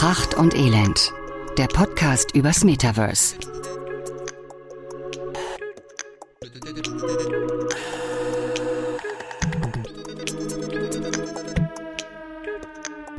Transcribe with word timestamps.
Pracht 0.00 0.32
und 0.32 0.54
Elend, 0.54 1.12
der 1.58 1.66
Podcast 1.66 2.34
übers 2.34 2.64
Metaverse. 2.64 3.36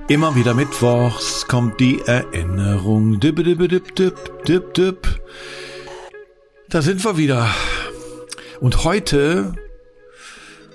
Immer 0.08 0.36
wieder 0.36 0.56
mittwochs 0.56 1.48
kommt 1.48 1.80
die 1.80 2.02
Erinnerung. 2.02 3.20
Dip, 3.20 3.36
dip, 3.36 3.60
dip, 3.60 3.96
dip, 3.96 4.46
dip, 4.46 4.74
dip. 4.74 5.22
Da 6.68 6.82
sind 6.82 7.06
wir 7.06 7.16
wieder. 7.16 7.54
Und 8.60 8.84
heute 8.84 9.54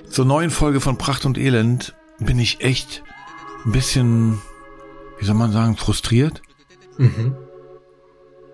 zur 0.09 0.25
neuen 0.25 0.51
Folge 0.51 0.81
von 0.81 0.99
Pracht 0.99 1.27
und 1.27 1.37
Elend 1.37 1.97
bin 2.21 2.39
ich 2.39 2.61
echt 2.61 3.03
ein 3.65 3.73
bisschen, 3.73 4.41
wie 5.19 5.25
soll 5.25 5.35
man 5.35 5.53
sagen, 5.53 5.77
frustriert. 5.77 6.43
Mhm. 6.99 7.37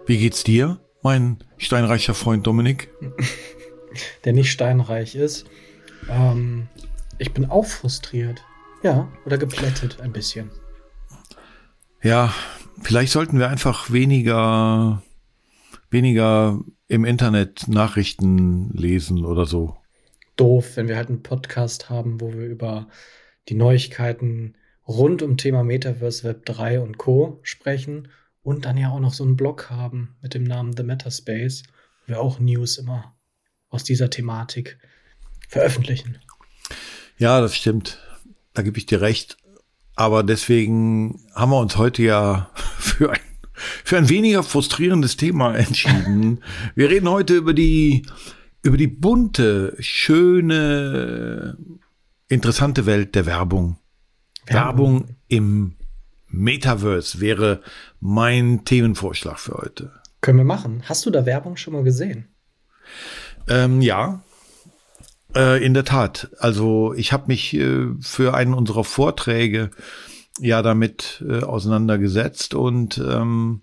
Wie 0.07 0.19
geht's 0.19 0.45
dir, 0.45 0.80
mein 1.03 1.39
steinreicher 1.59 2.15
Freund 2.15 2.47
Dominik? 2.47 2.91
Der 4.25 4.33
nicht 4.33 4.51
steinreich 4.51 5.15
ist. 5.15 5.47
Ähm, 6.09 6.69
ich 7.19 7.33
bin 7.33 7.51
auch 7.51 7.67
frustriert. 7.67 8.43
Ja, 8.83 9.09
oder 9.25 9.39
geplättet 9.39 10.01
ein 10.01 10.12
bisschen. 10.12 10.51
Ja, 12.03 12.34
vielleicht 12.81 13.12
sollten 13.12 13.39
wir 13.39 13.48
einfach 13.48 13.92
weniger, 13.92 15.03
weniger 15.91 16.59
im 16.89 17.05
Internet 17.05 17.69
Nachrichten 17.69 18.70
lesen 18.73 19.25
oder 19.25 19.47
so. 19.47 19.77
Doof, 20.37 20.77
wenn 20.77 20.89
wir 20.89 20.97
halt 20.97 21.11
einen 21.11 21.23
Podcast 21.23 21.91
haben, 21.91 22.20
wo 22.20 22.33
wir 22.33 22.47
über 22.47 22.89
die 23.48 23.55
Neuigkeiten 23.55 24.55
rund 24.86 25.22
um 25.22 25.36
Thema 25.36 25.64
Metaverse 25.64 26.24
Web 26.24 26.45
3 26.46 26.80
und 26.80 26.98
Co. 26.98 27.41
sprechen 27.42 28.09
und 28.42 28.64
dann 28.64 28.77
ja 28.77 28.91
auch 28.91 29.00
noch 29.00 29.12
so 29.12 29.24
einen 29.24 29.36
Blog 29.36 29.70
haben 29.70 30.16
mit 30.20 30.34
dem 30.34 30.45
Namen 30.45 30.77
The 30.77 30.82
Metaspace, 30.82 31.62
wo 32.06 32.12
wir 32.12 32.20
auch 32.20 32.41
News 32.41 32.78
immer 32.78 33.14
aus 33.69 33.84
dieser 33.84 34.11
Thematik 34.11 34.78
veröffentlichen. 35.48 36.19
Ja, 37.19 37.41
das 37.41 37.55
stimmt. 37.56 37.98
Da 38.55 38.62
gebe 38.62 38.78
ich 38.78 38.86
dir 38.86 39.00
recht. 39.00 39.36
Aber 39.94 40.22
deswegen 40.22 41.22
haben 41.34 41.50
wir 41.50 41.61
uns 41.61 41.77
heute 41.77 42.02
ja 42.02 42.50
für 42.78 43.12
ein, 43.12 43.20
für 43.84 43.96
ein 43.96 44.08
weniger 44.08 44.42
frustrierendes 44.42 45.17
Thema 45.17 45.55
entschieden. 45.55 46.42
Wir 46.74 46.91
reden 46.91 47.08
heute 47.08 47.36
über 47.36 47.55
die, 47.55 48.06
über 48.62 48.77
die 48.77 48.89
bunte, 48.89 49.77
schöne, 49.78 51.56
interessante 52.28 52.86
Welt 52.86 53.14
der 53.14 53.27
Werbung. 53.27 53.78
Werbung, 54.47 55.17
im 55.29 55.77
Metaverse 56.29 57.21
wäre 57.21 57.62
mein 58.01 58.65
Themenvorschlag 58.65 59.39
für 59.39 59.55
heute. 59.55 59.93
Können 60.21 60.39
wir 60.39 60.45
machen. 60.45 60.83
Hast 60.89 61.05
du 61.07 61.11
da 61.11 61.27
Werbung 61.27 61.57
schon 61.57 61.75
mal 61.75 61.85
gesehen? 61.85 62.29
Ähm, 63.48 63.81
ja, 63.83 64.23
äh, 65.35 65.65
in 65.65 65.75
der 65.75 65.85
Tat. 65.85 66.31
Also 66.39 66.95
ich 66.95 67.13
habe 67.13 67.25
mich 67.29 67.55
äh, 67.55 67.87
für 68.01 68.35
einen 68.35 68.55
unserer 68.55 68.85
Vorträge 68.85 69.70
ja 70.39 70.63
damit 70.63 71.25
äh, 71.29 71.43
auseinandergesetzt 71.43 72.55
und 72.55 72.98
ähm, 72.98 73.63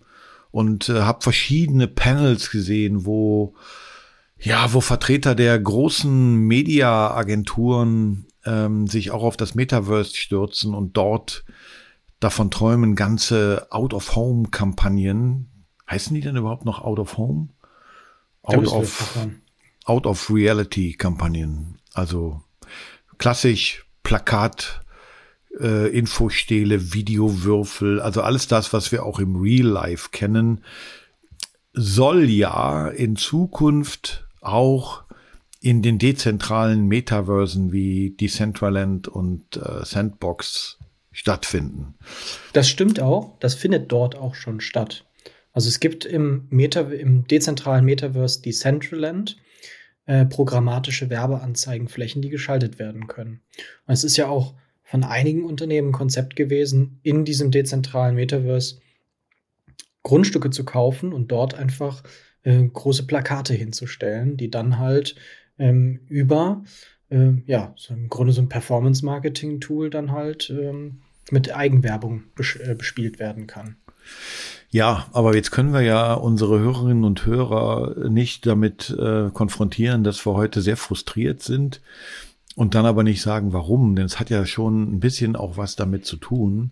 und 0.52 0.90
äh, 0.90 1.02
habe 1.02 1.22
verschiedene 1.22 1.88
Panels 1.88 2.52
gesehen, 2.52 3.06
wo 3.06 3.56
ja, 4.42 4.74
wo 4.74 4.80
Vertreter 4.80 5.36
der 5.36 5.60
großen 5.60 6.36
Media-Agenturen 6.36 8.26
ähm, 8.46 8.88
sich 8.88 9.12
auch 9.12 9.24
auf 9.24 9.38
das 9.38 9.56
Metaverse 9.56 10.16
stürzen 10.16 10.74
und 10.74 10.98
dort 10.98 11.44
davon 12.20 12.52
träumen, 12.52 12.96
ganze 12.96 13.68
Out-of-Home-Kampagnen. 13.70 15.50
Heißen 15.90 16.14
die 16.14 16.22
denn 16.22 16.36
überhaupt 16.36 16.66
noch 16.66 16.82
Out-of-Home? 16.82 17.50
Out 18.44 18.68
of, 18.68 19.28
Out 19.86 20.06
of 20.06 20.30
Reality 20.30 20.94
Kampagnen. 20.94 21.80
Also 21.94 22.42
klassisch 23.18 23.86
Plakat, 24.04 24.82
äh, 25.60 25.90
Infostele, 25.96 26.94
Videowürfel, 26.94 28.02
also 28.02 28.22
alles 28.22 28.48
das, 28.48 28.74
was 28.74 28.92
wir 28.92 29.06
auch 29.06 29.20
im 29.20 29.36
Real 29.36 29.68
Life 29.68 30.10
kennen, 30.12 30.64
soll 31.74 32.30
ja 32.30 32.88
in 32.88 33.16
Zukunft 33.16 34.28
auch 34.42 35.04
in 35.62 35.82
den 35.82 35.98
dezentralen 36.00 36.88
Metaversen 36.88 37.72
wie 37.72 38.12
Decentraland 38.12 39.08
und 39.08 39.58
äh, 39.58 39.84
Sandbox 39.84 40.78
stattfinden. 41.12 41.96
Das 42.54 42.70
stimmt 42.70 43.00
auch. 43.00 43.38
Das 43.40 43.56
findet 43.56 43.92
dort 43.92 44.16
auch 44.16 44.36
schon 44.36 44.62
statt. 44.62 45.06
Also 45.52 45.68
es 45.68 45.80
gibt 45.80 46.06
im, 46.06 46.48
Meta, 46.50 46.82
im 46.82 47.28
dezentralen 47.28 47.84
Metaverse 47.84 48.42
Decentraland 48.42 49.38
äh, 50.06 50.26
programmatische 50.26 51.10
Werbeanzeigenflächen, 51.10 52.22
die 52.22 52.30
geschaltet 52.30 52.80
werden 52.80 53.08
können. 53.08 53.42
Und 53.86 53.94
es 53.94 54.04
ist 54.04 54.18
ja 54.18 54.28
auch 54.28 54.56
von 54.84 55.04
einigen 55.04 55.44
Unternehmen 55.44 55.92
Konzept 55.92 56.36
gewesen, 56.36 57.00
in 57.04 57.26
diesem 57.26 57.52
dezentralen 57.52 58.16
Metaverse 58.16 58.80
Grundstücke 60.04 60.50
zu 60.50 60.64
kaufen 60.64 61.12
und 61.12 61.32
dort 61.32 61.54
einfach 61.54 62.02
äh, 62.44 62.64
große 62.64 63.06
Plakate 63.06 63.54
hinzustellen, 63.54 64.38
die 64.38 64.50
dann 64.50 64.80
halt 64.80 65.16
ähm, 65.60 66.00
über 66.08 66.64
äh, 67.10 67.34
ja, 67.46 67.74
so 67.76 67.94
im 67.94 68.10
Grunde 68.10 68.34
so 68.34 68.42
ein 68.42 68.50
Performance-Marketing-Tool 68.50 69.90
dann 69.90 70.12
halt 70.12 70.50
ähm, 70.50 71.02
mit 71.32 71.54
Eigenwerbung 71.54 72.24
bes 72.36 72.56
äh, 72.56 72.76
bespielt 72.76 73.20
werden 73.20 73.48
kann. 73.48 73.76
Ja, 74.72 75.08
aber 75.14 75.36
jetzt 75.36 75.52
können 75.52 75.74
wir 75.74 75.82
ja 75.82 76.14
unsere 76.14 76.60
Hörerinnen 76.60 77.04
und 77.04 77.26
Hörer 77.26 78.10
nicht 78.10 78.46
damit 78.46 78.96
äh, 78.98 79.30
konfrontieren, 79.32 80.04
dass 80.04 80.26
wir 80.26 80.34
heute 80.34 80.62
sehr 80.62 80.78
frustriert 80.78 81.42
sind 81.42 81.82
und 82.56 82.76
dann 82.76 82.86
aber 82.86 83.04
nicht 83.04 83.22
sagen, 83.22 83.54
warum, 83.54 83.96
denn 83.96 84.06
es 84.06 84.20
hat 84.20 84.30
ja 84.30 84.46
schon 84.46 84.96
ein 84.96 85.00
bisschen 85.00 85.36
auch 85.36 85.58
was 85.58 85.76
damit 85.76 86.06
zu 86.06 86.18
tun, 86.18 86.72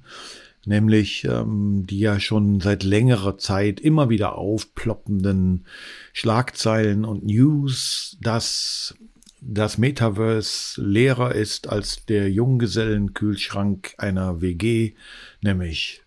nämlich 0.67 1.23
ähm, 1.23 1.85
die 1.87 1.99
ja 1.99 2.19
schon 2.19 2.59
seit 2.59 2.83
längerer 2.83 3.37
Zeit 3.37 3.79
immer 3.79 4.09
wieder 4.09 4.35
aufploppenden 4.35 5.65
Schlagzeilen 6.13 7.05
und 7.05 7.25
News, 7.25 8.17
dass 8.21 8.95
das 9.39 9.77
Metaverse 9.77 10.81
leerer 10.81 11.33
ist 11.33 11.69
als 11.69 12.05
der 12.05 12.29
Junggesellenkühlschrank 12.29 13.93
einer 13.97 14.41
WG, 14.41 14.93
nämlich 15.41 16.03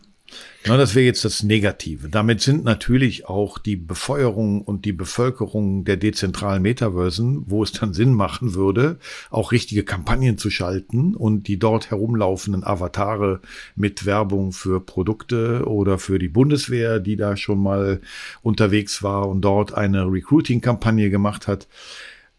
Na, 0.66 0.78
das 0.78 0.94
wäre 0.94 1.06
jetzt 1.06 1.24
das 1.26 1.42
Negative. 1.42 2.10
Damit 2.10 2.42
sind 2.42 2.64
natürlich 2.64 3.28
auch 3.28 3.58
die 3.58 3.78
Befeuerung 3.78 4.62
und 4.62 4.86
die 4.86 4.92
Bevölkerung 4.92 5.86
der 5.86 5.98
dezentralen 5.98 6.62
Metaversen, 6.62 7.46
wo 7.48 7.64
es 7.64 7.72
dann 7.72 7.94
Sinn 7.94 8.14
machen 8.14 8.54
würde, 8.54 9.00
auch 9.30 9.52
richtige 9.52 9.84
Kampagnen 9.84 10.38
zu 10.38 10.50
schalten 10.50 11.16
und 11.16 11.48
die 11.48 11.58
dort 11.58 11.90
herumlaufenden 11.90 12.64
Avatare 12.64 13.40
mit 13.76 14.06
Werbung 14.06 14.52
für 14.52 14.82
Produkte 14.82 15.66
oder 15.66 15.98
für 15.98 16.20
die 16.20 16.30
Bundeswehr, 16.30 17.00
die 17.00 17.16
da 17.16 17.38
schon 17.38 17.64
mal 17.64 18.02
unterwegs 18.42 19.02
war 19.02 19.30
und 19.30 19.42
dort 19.42 19.74
eine 19.74 20.04
Recruiting-Kampagne 20.12 21.10
gemacht 21.10 21.48
hat. 21.48 21.68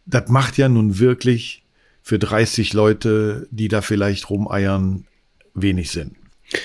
Das 0.04 0.28
macht 0.28 0.58
ja 0.58 0.68
nun 0.68 0.98
wirklich 0.98 1.64
für 2.10 2.18
30 2.18 2.72
Leute, 2.72 3.46
die 3.52 3.68
da 3.68 3.82
vielleicht 3.82 4.30
rumeiern, 4.30 5.06
wenig 5.54 5.92
Sinn. 5.92 6.16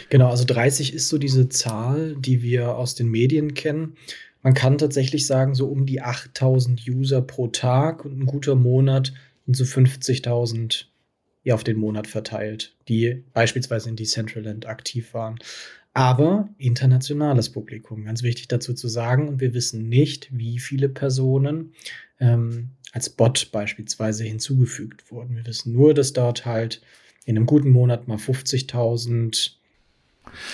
Genau, 0.09 0.31
also 0.31 0.43
30 0.43 0.91
ist 0.91 1.07
so 1.07 1.19
diese 1.19 1.49
Zahl, 1.49 2.15
die 2.17 2.41
wir 2.41 2.75
aus 2.75 2.95
den 2.95 3.09
Medien 3.09 3.53
kennen. 3.53 3.95
Man 4.41 4.55
kann 4.55 4.79
tatsächlich 4.79 5.27
sagen, 5.27 5.53
so 5.53 5.67
um 5.67 5.85
die 5.85 6.01
8000 6.01 6.87
User 6.89 7.21
pro 7.21 7.45
Tag 7.45 8.05
und 8.05 8.19
ein 8.19 8.25
guter 8.25 8.55
Monat 8.55 9.13
sind 9.45 9.55
so 9.55 9.65
50.000 9.65 10.85
ja, 11.43 11.53
auf 11.53 11.63
den 11.63 11.77
Monat 11.77 12.07
verteilt, 12.07 12.75
die 12.87 13.23
beispielsweise 13.35 13.89
in 13.89 13.97
Decentraland 13.97 14.65
aktiv 14.65 15.13
waren. 15.13 15.37
Aber 15.93 16.49
internationales 16.57 17.51
Publikum, 17.51 18.03
ganz 18.03 18.23
wichtig 18.23 18.47
dazu 18.47 18.73
zu 18.73 18.87
sagen. 18.87 19.27
Und 19.27 19.41
wir 19.41 19.53
wissen 19.53 19.89
nicht, 19.89 20.27
wie 20.35 20.57
viele 20.57 20.89
Personen 20.89 21.73
ähm, 22.19 22.71
als 22.95 23.09
Bot 23.09 23.49
beispielsweise 23.51 24.23
hinzugefügt 24.23 25.11
wurden. 25.11 25.35
Wir 25.35 25.45
wissen 25.45 25.73
nur, 25.73 25.93
dass 25.93 26.13
dort 26.13 26.45
halt 26.45 26.81
in 27.25 27.35
einem 27.35 27.45
guten 27.45 27.69
Monat 27.69 28.07
mal 28.07 28.15
50.000 28.15 29.51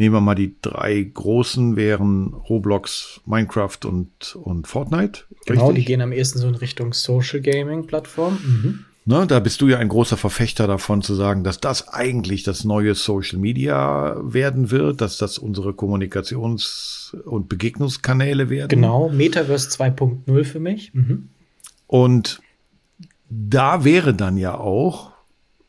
nehmen 0.00 0.14
wir 0.14 0.20
mal 0.20 0.34
die 0.34 0.56
drei 0.62 1.02
großen, 1.02 1.76
wären 1.76 2.32
Roblox, 2.32 3.20
Minecraft 3.26 3.78
und, 3.84 4.34
und 4.34 4.66
Fortnite. 4.66 5.24
Genau, 5.46 5.68
richtig? 5.68 5.84
die 5.84 5.92
gehen 5.92 6.00
am 6.00 6.12
ehesten 6.12 6.38
so 6.38 6.48
in 6.48 6.54
Richtung 6.56 6.92
Social 6.92 7.40
Gaming-Plattform. 7.40 8.38
Mhm. 8.42 8.84
Ne, 9.04 9.26
da 9.26 9.40
bist 9.40 9.60
du 9.60 9.68
ja 9.68 9.78
ein 9.78 9.88
großer 9.88 10.16
Verfechter 10.16 10.66
davon 10.66 11.02
zu 11.02 11.14
sagen, 11.14 11.44
dass 11.44 11.60
das 11.60 11.88
eigentlich 11.88 12.42
das 12.42 12.64
neue 12.64 12.94
Social 12.94 13.38
Media 13.38 14.16
werden 14.22 14.70
wird, 14.70 15.00
dass 15.00 15.18
das 15.18 15.38
unsere 15.38 15.70
Kommunikations- 15.70 17.14
und 17.24 17.48
Begegnungskanäle 17.48 18.50
werden. 18.50 18.68
Genau, 18.68 19.08
Metaverse 19.10 19.68
2.0 19.70 20.44
für 20.44 20.60
mich. 20.60 20.94
Mhm. 20.94 21.28
Und 21.86 22.40
da 23.28 23.84
wäre 23.84 24.14
dann 24.14 24.36
ja 24.36 24.56
auch 24.56 25.12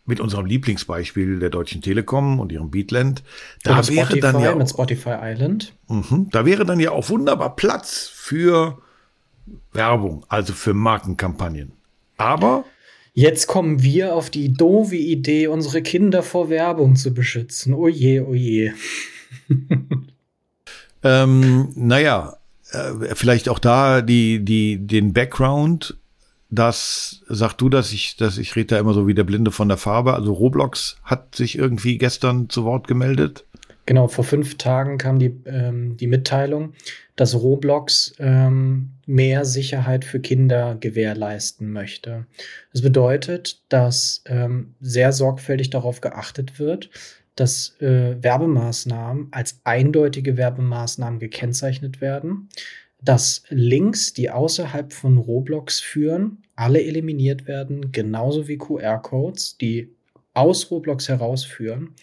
mit 0.06 0.20
unserem 0.20 0.46
Lieblingsbeispiel 0.46 1.40
der 1.40 1.50
Deutschen 1.50 1.82
Telekom 1.82 2.40
und 2.40 2.52
ihrem 2.52 2.72
Beatland, 2.72 3.24
da 3.64 3.80
und 3.80 3.90
wäre 3.90 4.06
Spotify, 4.06 4.20
dann 4.20 4.40
ja 4.42 4.56
mit 4.56 4.70
Spotify 4.70 5.16
Island. 5.22 5.74
Mh, 5.88 6.28
da 6.32 6.46
wäre 6.46 6.66
dann 6.66 6.80
ja 6.80 6.92
auch 6.92 7.10
wunderbar 7.10 7.56
Platz 7.56 8.10
für 8.14 8.80
Werbung, 9.74 10.26
also 10.28 10.54
für 10.54 10.74
Markenkampagnen. 10.74 11.74
Aber 12.18 12.66
Jetzt 13.14 13.48
kommen 13.48 13.84
wir 13.84 14.16
auf 14.16 14.30
die 14.30 14.54
doofe 14.54 14.96
Idee, 14.96 15.48
unsere 15.48 15.82
Kinder 15.82 16.24
vor 16.24 16.50
Werbung 16.50 16.96
zu 16.96 17.14
beschützen. 17.14 17.74
Oje, 17.74 18.26
oje. 18.26 18.74
ähm, 21.04 21.74
naja, 21.76 22.38
äh, 22.72 23.16
vielleicht 23.16 23.50
auch 23.50 23.60
da 23.60 24.02
die, 24.02 24.46
die, 24.46 24.88
den 24.88 25.12
Background. 25.12 25.98
Das 26.52 27.24
sag 27.30 27.54
du, 27.54 27.70
dass 27.70 27.94
ich, 27.94 28.18
dass 28.18 28.38
ich 28.38 28.56
rede 28.58 28.76
da 28.76 28.80
immer 28.80 28.94
so 28.94 29.08
wie 29.08 29.14
der 29.14 29.24
Blinde 29.24 29.52
von 29.52 29.70
der 29.70 29.78
Farbe. 29.78 30.14
Also 30.14 30.34
Roblox 30.34 30.98
hat 31.04 31.34
sich 31.34 31.58
irgendwie 31.58 31.98
gestern 31.98 32.50
zu 32.50 32.66
Wort 32.66 32.88
gemeldet. 32.88 33.46
Genau, 33.86 34.08
vor 34.10 34.26
fünf 34.26 34.58
Tagen 34.58 34.98
kam 34.98 35.18
die, 35.18 35.34
ähm, 35.46 35.98
die 35.98 36.08
Mitteilung, 36.08 36.74
dass 37.16 37.36
Roblox 37.36 38.14
ähm, 38.20 38.92
mehr 39.06 39.46
Sicherheit 39.46 40.06
für 40.06 40.20
Kinder 40.20 40.76
gewährleisten 40.76 41.72
möchte. 41.72 42.26
Das 42.74 42.82
bedeutet, 42.82 43.62
dass 43.70 44.22
ähm, 44.28 44.76
sehr 44.82 45.14
sorgfältig 45.14 45.72
darauf 45.72 46.02
geachtet 46.02 46.60
wird, 46.60 46.90
dass 47.36 47.80
äh, 47.80 48.22
Werbemaßnahmen 48.22 49.30
als 49.32 49.62
eindeutige 49.64 50.38
Werbemaßnahmen 50.38 51.20
gekennzeichnet 51.20 52.02
werden, 52.02 52.50
dass 53.02 53.44
Links, 53.50 54.14
die 54.14 54.30
außerhalb 54.30 54.94
von 54.94 55.18
Roblox 55.18 55.80
führen, 55.80 56.44
alle 56.56 56.84
eliminiert 56.84 57.48
werden, 57.48 57.92
genauso 57.92 58.48
wie 58.48 58.58
QR-Codes, 58.58 59.58
die 59.58 59.90
aus 60.34 60.70
Roblox 60.72 61.10
herausführen 61.10 61.96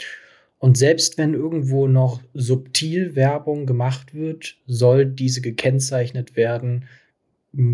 und 0.58 0.76
selbst 0.76 1.18
wenn 1.18 1.34
irgendwo 1.34 1.86
noch 1.86 2.20
subtil 2.34 3.14
Werbung 3.14 3.64
gemacht 3.66 4.14
wird, 4.14 4.56
soll 4.66 5.06
diese 5.06 5.40
gekennzeichnet 5.40 6.36
werden, 6.36 6.86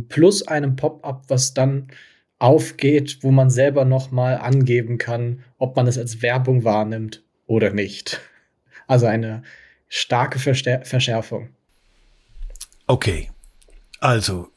plus 0.09 0.47
einem 0.47 0.77
Pop-up, 0.77 1.25
was 1.29 1.55
dann 1.55 1.89
aufgeht, 2.39 3.19
wo 3.23 3.31
man 3.31 3.49
selber 3.49 3.85
noch 3.85 4.11
mal 4.11 4.37
angeben 4.37 4.99
kann, 4.99 5.43
ob 5.57 5.77
man 5.77 5.87
es 5.87 5.97
als 5.97 6.21
Werbung 6.21 6.65
wahrnimmt 6.65 7.25
oder 7.47 7.73
nicht. 7.73 8.21
Also 8.87 9.07
eine 9.07 9.43
starke 9.89 10.39
Verstär 10.39 10.85
Verschärfung. 10.85 11.49
Okay, 12.87 13.31
also 13.99 14.51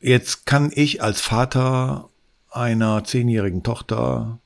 jetzt 0.00 0.46
kann 0.46 0.70
ich 0.72 1.02
als 1.02 1.20
Vater 1.20 2.08
einer 2.50 3.02
zehnjährigen 3.02 3.64
Tochter 3.64 4.38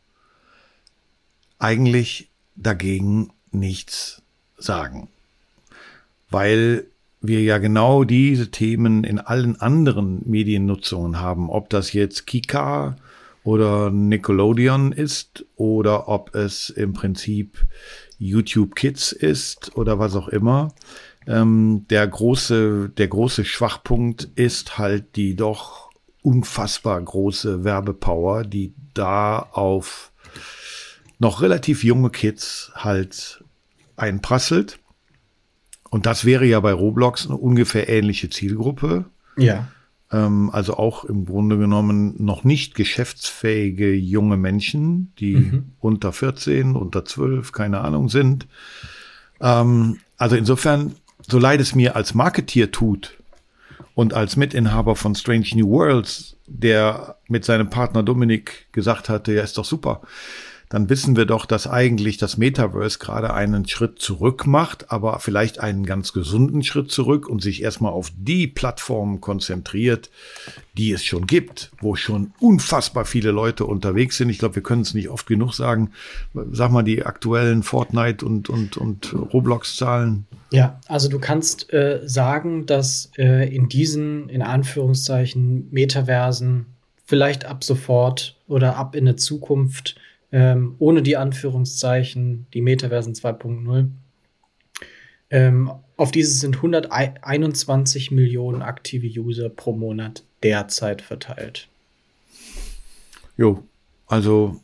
eigentlich 1.59 2.31
dagegen 2.55 3.33
nichts 3.51 4.23
sagen. 4.57 5.09
Weil 6.31 6.87
wir 7.21 7.43
ja 7.43 7.59
genau 7.59 8.05
diese 8.05 8.51
Themen 8.51 9.05
in 9.05 9.19
allen 9.19 9.61
anderen 9.61 10.23
Mediennutzungen 10.25 11.21
haben, 11.21 11.51
ob 11.51 11.69
das 11.69 11.93
jetzt 11.93 12.27
Kika 12.27 12.97
oder 13.45 13.91
Nickelodeon 13.91 14.93
ist 14.93 15.45
oder 15.57 16.09
ob 16.09 16.35
es 16.35 16.71
im 16.71 16.95
Prinzip 16.95 17.67
YouTube 18.19 18.75
Kids 18.75 19.13
ist 19.13 19.77
oder 19.77 19.99
was 19.99 20.17
auch 20.17 20.29
immer. 20.29 20.73
Ähm, 21.27 21.87
der 21.91 22.07
große, 22.07 22.91
der 22.97 23.09
große 23.09 23.45
Schwachpunkt 23.45 24.29
ist 24.37 24.79
halt 24.79 25.17
die 25.17 25.35
doch 25.35 25.91
unfassbar 26.23 27.01
große 27.01 27.65
Werbepower, 27.65 28.45
die 28.45 28.75
da 28.95 29.39
auf 29.39 30.13
noch 31.19 31.41
relativ 31.41 31.85
junge 31.85 32.11
Kids 32.11 32.73
halt 32.75 33.45
einprasselt. 33.97 34.79
Und 35.91 36.07
das 36.07 36.25
wäre 36.25 36.45
ja 36.45 36.61
bei 36.61 36.73
Roblox 36.73 37.27
eine 37.27 37.37
ungefähr 37.37 37.89
ähnliche 37.89 38.29
Zielgruppe. 38.29 39.07
Ja. 39.37 39.69
Ähm, 40.11 40.51
also 40.51 40.77
auch 40.77 41.05
im 41.05 41.25
Grunde 41.25 41.59
genommen 41.59 42.15
noch 42.19 42.45
nicht 42.45 42.75
geschäftsfähige 42.75 43.95
junge 43.95 44.37
Menschen, 44.37 45.13
die 45.19 45.37
mhm. 45.37 45.73
unter 45.79 46.13
14, 46.13 46.77
unter 46.77 47.05
12, 47.05 47.53
keine 47.53 47.81
Ahnung 47.81 48.09
sind. 48.09 48.47
Ähm, 49.41 49.99
also 50.17 50.37
insofern, 50.37 50.95
so 51.21 51.39
leid 51.39 51.61
es 51.61 51.75
mir 51.75 51.97
als 51.97 52.15
Marketier 52.15 52.71
tut 52.71 53.17
und 53.95 54.15
als 54.15 54.37
Mitinhaber 54.37 54.97
von 54.97 55.15
Strange 55.15 55.49
New 55.55 55.69
Worlds, 55.69 56.37
der 56.47 57.17
mit 57.29 57.45
seinem 57.45 57.71
Partner 57.71 58.03
Dominik 58.03 58.67
gesagt 58.73 59.09
hatte, 59.09 59.33
ja, 59.33 59.43
ist 59.43 59.59
doch 59.59 59.65
super 59.65 60.03
dann 60.69 60.89
wissen 60.89 61.17
wir 61.17 61.27
doch, 61.27 61.47
dass 61.47 61.69
eigentlich 61.69 62.17
das 62.17 62.39
Metaverse 62.39 62.99
gerade 62.99 63.33
einen 63.33 63.69
Schritt 63.69 64.01
zurück 64.01 64.47
macht, 64.47 64.91
aber 64.91 65.21
vielleicht 65.21 65.61
einen 65.61 65.87
ganz 65.87 66.13
gesunden 66.13 66.65
Schritt 66.65 66.91
zurück 66.91 67.29
und 67.29 67.41
sich 67.41 67.63
erstmal 67.63 67.93
auf 67.93 68.11
die 68.17 68.49
Plattformen 68.49 69.21
konzentriert, 69.21 70.11
die 70.77 70.91
es 70.93 71.05
schon 71.05 71.27
gibt, 71.27 71.71
wo 71.81 71.95
schon 71.95 72.33
unfassbar 72.41 73.05
viele 73.05 73.31
Leute 73.31 73.65
unterwegs 73.65 74.17
sind. 74.17 74.29
Ich 74.29 74.39
glaube, 74.39 74.57
wir 74.57 74.63
können 74.63 74.83
es 74.83 74.95
nicht 74.95 75.09
oft 75.09 75.27
genug 75.27 75.55
sagen. 75.55 75.93
Sag 76.51 76.73
mal 76.73 76.83
die 76.83 77.05
aktuellen 77.05 77.63
Fortnite 77.63 78.27
und, 78.27 78.49
und, 78.49 78.77
und 78.77 79.15
Roblox-Zahlen. 79.15 80.27
Ja, 80.53 80.81
also 80.87 81.09
du 81.09 81.19
kannst 81.19 81.73
äh, 81.73 82.01
sagen, 82.05 82.67
dass 82.67 83.11
äh, 83.19 83.53
in 83.55 83.69
diesen, 83.69 84.29
in 84.29 84.43
Anführungszeichen, 84.43 85.69
Metaversen 85.73 86.67
vielleicht 87.05 87.45
ab 87.45 87.65
sofort 87.65 88.37
oder 88.47 88.77
ab 88.77 88.95
in 88.95 89.07
der 89.07 89.17
Zukunft 89.17 89.97
ähm, 90.33 90.75
ohne 90.79 91.03
die 91.03 91.17
Anführungszeichen, 91.17 92.47
die 92.53 92.61
Metaversen 92.61 93.15
2.0. 93.15 93.89
Ähm, 95.31 95.73
auf 95.97 96.13
dieses 96.13 96.41
sind 96.41 96.57
121 96.57 98.11
Millionen 98.11 98.63
aktive 98.63 99.07
User 99.07 99.49
pro 99.49 99.73
Monat 99.73 100.25
derzeit 100.43 101.03
verteilt. 101.03 101.69
Jo, 103.37 103.63
also 104.07 104.61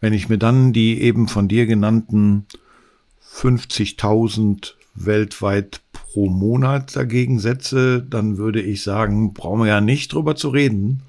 wenn 0.00 0.12
ich 0.12 0.28
mir 0.28 0.38
dann 0.38 0.72
die 0.72 1.00
eben 1.00 1.28
von 1.28 1.48
dir 1.48 1.66
genannten 1.66 2.46
50.000 3.32 4.74
weltweit 4.94 5.80
pro 5.92 6.28
Monat 6.28 6.94
dagegen 6.94 7.38
setze, 7.38 8.02
dann 8.02 8.36
würde 8.36 8.60
ich 8.60 8.82
sagen, 8.82 9.32
brauchen 9.32 9.60
wir 9.60 9.68
ja 9.68 9.80
nicht 9.80 10.12
drüber 10.12 10.36
zu 10.36 10.50
reden, 10.50 11.02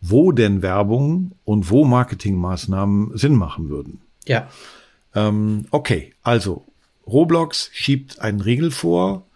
wo 0.00 0.32
denn 0.32 0.62
Werbung 0.62 1.32
und 1.44 1.70
wo 1.70 1.84
Marketingmaßnahmen 1.84 3.16
Sinn 3.16 3.34
machen 3.34 3.68
würden. 3.68 4.00
Ja. 4.26 4.48
Ähm, 5.14 5.66
okay, 5.70 6.12
also 6.22 6.64
Roblox 7.06 7.70
schiebt 7.72 8.20
einen 8.20 8.40
Riegel 8.40 8.70
vor. 8.70 9.26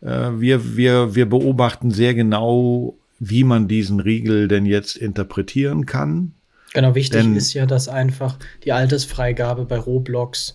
Äh, 0.00 0.30
wir, 0.38 0.76
wir, 0.76 1.14
wir 1.14 1.26
beobachten 1.28 1.90
sehr 1.90 2.14
genau, 2.14 2.96
wie 3.18 3.44
man 3.44 3.68
diesen 3.68 4.00
Riegel 4.00 4.48
denn 4.48 4.66
jetzt 4.66 4.96
interpretieren 4.96 5.86
kann. 5.86 6.32
Genau, 6.74 6.94
wichtig 6.94 7.22
denn, 7.22 7.36
ist 7.36 7.54
ja, 7.54 7.64
dass 7.64 7.88
einfach 7.88 8.38
die 8.64 8.72
Altersfreigabe 8.72 9.64
bei 9.64 9.78
Roblox, 9.78 10.54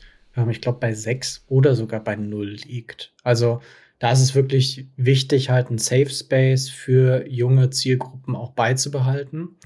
ich 0.49 0.61
glaube, 0.61 0.79
bei 0.79 0.93
sechs 0.93 1.43
oder 1.47 1.75
sogar 1.75 2.03
bei 2.03 2.15
null 2.15 2.57
liegt. 2.65 3.13
Also 3.23 3.61
da 3.99 4.11
ist 4.11 4.21
es 4.21 4.33
wirklich 4.33 4.87
wichtig, 4.97 5.49
halt 5.49 5.67
einen 5.67 5.77
Safe 5.77 6.09
Space 6.09 6.69
für 6.69 7.27
junge 7.29 7.69
Zielgruppen 7.69 8.35
auch 8.35 8.51
beizubehalten. 8.51 9.57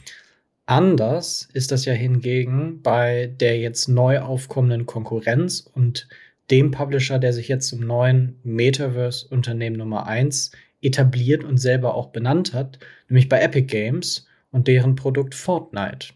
Anders 0.65 1.48
ist 1.53 1.72
das 1.72 1.86
ja 1.86 1.93
hingegen 1.93 2.81
bei 2.81 3.27
der 3.39 3.60
jetzt 3.60 3.88
neu 3.88 4.19
aufkommenden 4.19 4.86
Konkurrenz 4.86 5.60
und 5.74 6.07
dem 6.51 6.72
Publisher, 6.72 7.19
der 7.19 7.34
sich 7.34 7.48
jetzt 7.48 7.67
zum 7.67 7.81
neuen 7.81 8.39
Metaverse-Unternehmen 8.43 9.77
Nummer 9.77 10.07
1 10.07 10.51
etabliert 10.81 11.43
und 11.43 11.57
selber 11.57 11.95
auch 11.95 12.07
benannt 12.07 12.53
hat, 12.53 12.79
nämlich 13.07 13.29
bei 13.29 13.39
Epic 13.39 13.67
Games 13.67 14.27
und 14.51 14.67
deren 14.67 14.95
Produkt 14.95 15.36
Fortnite. 15.36 16.10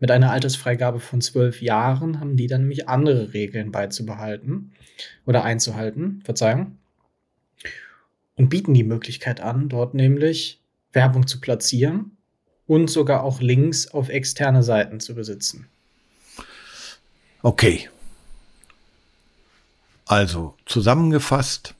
Mit 0.00 0.10
einer 0.10 0.32
Altersfreigabe 0.32 0.98
von 0.98 1.20
zwölf 1.20 1.60
Jahren 1.60 2.20
haben 2.20 2.36
die 2.36 2.46
dann 2.46 2.62
nämlich 2.62 2.88
andere 2.88 3.34
Regeln 3.34 3.70
beizubehalten 3.70 4.72
oder 5.26 5.44
einzuhalten, 5.44 6.22
Verzeihung 6.24 6.78
und 8.36 8.48
bieten 8.48 8.72
die 8.72 8.84
Möglichkeit 8.84 9.40
an, 9.40 9.68
dort 9.68 9.92
nämlich 9.92 10.60
Werbung 10.92 11.26
zu 11.26 11.40
platzieren 11.40 12.16
und 12.66 12.88
sogar 12.88 13.22
auch 13.22 13.42
Links 13.42 13.88
auf 13.88 14.08
externe 14.08 14.62
Seiten 14.62 15.00
zu 15.00 15.14
besitzen. 15.14 15.68
Okay. 17.42 17.90
Also 20.06 20.54
zusammengefasst, 20.64 21.74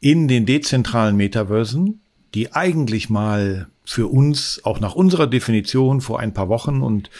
in 0.00 0.28
den 0.28 0.44
dezentralen 0.44 1.16
Metaversen, 1.16 2.02
die 2.34 2.52
eigentlich 2.52 3.08
mal 3.08 3.68
für 3.84 4.06
uns, 4.06 4.60
auch 4.64 4.80
nach 4.80 4.94
unserer 4.94 5.26
Definition 5.26 6.00
vor 6.00 6.20
ein 6.20 6.34
paar 6.34 6.48
Wochen, 6.48 6.82
und 6.82 7.10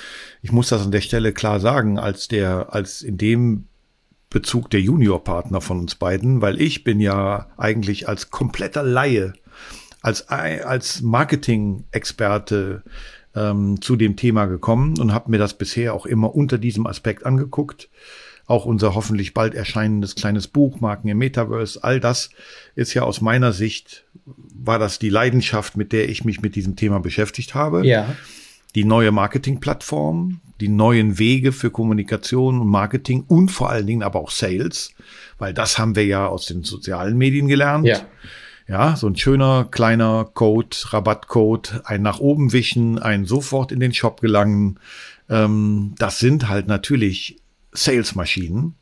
ich 0.43 0.53
muss 0.53 0.69
das 0.69 0.83
an 0.85 0.93
der 0.93 1.01
Stelle 1.01 1.33
klar 1.33 1.61
sagen, 1.61 1.99
als 1.99 2.29
der, 2.29 2.73
als 2.73 3.03
in 3.03 3.19
dem 3.19 3.67
Bezug 4.31 4.71
der 4.71 4.81
Juniorpartner 4.81 5.61
von 5.61 5.81
uns 5.81 5.95
beiden, 5.95 6.41
weil 6.41 6.61
ich 6.61 6.85
bin 6.85 7.01
ja 7.01 7.49
eigentlich 7.57 8.09
als 8.09 8.31
kompletter 8.31 8.83
Laie, 8.83 9.35
als, 10.01 10.29
als 10.29 11.03
Marketing-Experte 11.03 12.83
ähm, 13.35 13.81
zu 13.81 13.97
dem 13.97 14.17
Thema 14.17 14.47
gekommen 14.47 14.99
und 14.99 15.13
habe 15.13 15.31
mir 15.31 15.39
das 15.39 15.55
bisher 15.55 15.95
auch 15.95 16.07
immer 16.07 16.35
unter 16.35 16.59
diesem 16.59 16.87
Aspekt 16.87 17.27
angeguckt. 17.27 17.89
Auch 18.47 18.65
unser 18.65 18.95
hoffentlich 18.95 19.35
bald 19.35 19.55
erscheinendes 19.55 20.15
kleines 20.15 20.49
Buch, 20.49 20.81
Marken 20.81 21.09
im 21.09 21.19
Metaverse, 21.19 21.83
all 21.85 22.01
das 22.01 22.31
ist 22.75 22.93
ja 22.95 23.03
aus 23.03 23.21
meiner 23.21 23.53
Sicht, 23.53 24.05
war 24.25 24.79
das 24.79 24.99
die 24.99 25.11
Leidenschaft, 25.11 25.77
mit 25.77 25.93
der 25.93 26.09
ich 26.09 26.25
mich 26.25 26.41
mit 26.41 26.55
diesem 26.55 26.77
Thema 26.77 27.01
beschäftigt 27.01 27.55
habe. 27.55 27.87
Ja 27.87 28.15
die 28.75 28.85
neue 28.85 29.13
Marketingplattform, 29.13 30.41
die 30.61 30.69
neuen 30.69 31.19
Wege 31.19 31.53
für 31.53 31.71
Kommunikation 31.71 32.61
und 32.61 32.69
Marketing 32.69 33.25
und 33.27 33.51
vor 33.51 33.71
allen 33.71 33.87
Dingen 33.87 34.03
aber 34.03 34.21
auch 34.21 34.31
Sales, 34.31 34.95
weil 35.39 35.53
das 35.53 35.79
haben 35.79 35.97
wir 35.97 36.07
ja 36.07 36.27
aus 36.27 36.47
den 36.47 36.63
sozialen 36.63 37.19
Medien 37.19 37.49
gelernt. 37.49 37.87
Ja. 37.87 38.01
Ja, 38.69 38.97
so 38.97 39.09
ein 39.09 39.17
schöner 39.17 39.67
kleiner 39.71 40.25
Code, 40.33 40.77
Rabattcode, 40.85 41.83
ein 41.85 42.01
nach 42.01 42.21
oben 42.21 42.53
wischen, 42.53 42.99
ein 42.99 43.27
sofort 43.27 43.73
in 43.73 43.81
den 43.81 43.93
Shop 43.93 44.21
gelangen. 44.21 44.79
Ähm, 45.29 45.95
das 45.99 46.21
sind 46.21 46.49
halt 46.49 46.69
natürlich 46.69 47.39
Salesmaschinen. 47.73 48.77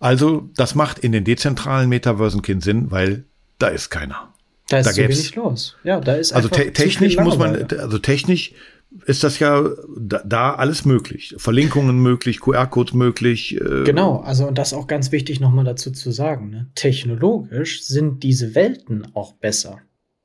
Also, 0.00 0.48
das 0.56 0.74
macht 0.74 0.98
in 0.98 1.12
den 1.12 1.24
dezentralen 1.24 1.90
Metaversen 1.90 2.40
keinen 2.40 2.62
Sinn, 2.62 2.90
weil 2.90 3.24
da 3.58 3.68
ist 3.68 3.90
keiner. 3.90 4.32
Da 4.68 4.78
ist 4.78 4.86
da 4.86 4.92
so 4.92 5.02
wenig 5.02 5.34
los. 5.34 5.76
Ja, 5.84 6.00
da 6.00 6.14
ist 6.14 6.32
also 6.32 6.48
te 6.48 6.72
technisch 6.72 7.16
muss 7.18 7.38
man, 7.38 7.66
also 7.78 7.98
technisch 7.98 8.52
ist 9.06 9.24
das 9.24 9.38
ja 9.38 9.68
da, 9.96 10.22
da 10.24 10.54
alles 10.54 10.84
möglich. 10.84 11.34
Verlinkungen 11.36 11.98
möglich, 11.98 12.40
QR-Codes 12.40 12.94
möglich. 12.94 13.60
Äh 13.60 13.84
genau, 13.84 14.18
also 14.18 14.46
und 14.46 14.56
das 14.56 14.72
auch 14.72 14.86
ganz 14.86 15.12
wichtig 15.12 15.40
nochmal 15.40 15.64
dazu 15.64 15.90
zu 15.90 16.12
sagen. 16.12 16.50
Ne? 16.50 16.70
Technologisch 16.74 17.82
sind 17.84 18.22
diese 18.22 18.54
Welten 18.54 19.06
auch 19.14 19.32
besser. 19.32 19.80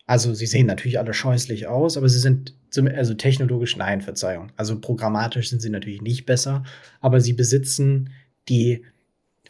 Also 0.06 0.34
sie 0.34 0.46
sehen 0.46 0.68
natürlich 0.68 1.00
alle 1.00 1.14
scheußlich 1.14 1.68
aus, 1.68 1.98
aber 1.98 2.10
sie 2.10 2.20
sind 2.20 2.56
also 2.96 3.14
technologisch 3.16 3.76
nein, 3.76 4.02
Verzeihung. 4.02 4.52
Also 4.56 4.80
programmatisch 4.80 5.50
sind 5.50 5.62
sie 5.62 5.70
natürlich 5.70 6.02
nicht 6.02 6.26
besser, 6.26 6.64
aber 7.02 7.22
sie 7.22 7.34
besitzen 7.34 8.12
die 8.48 8.86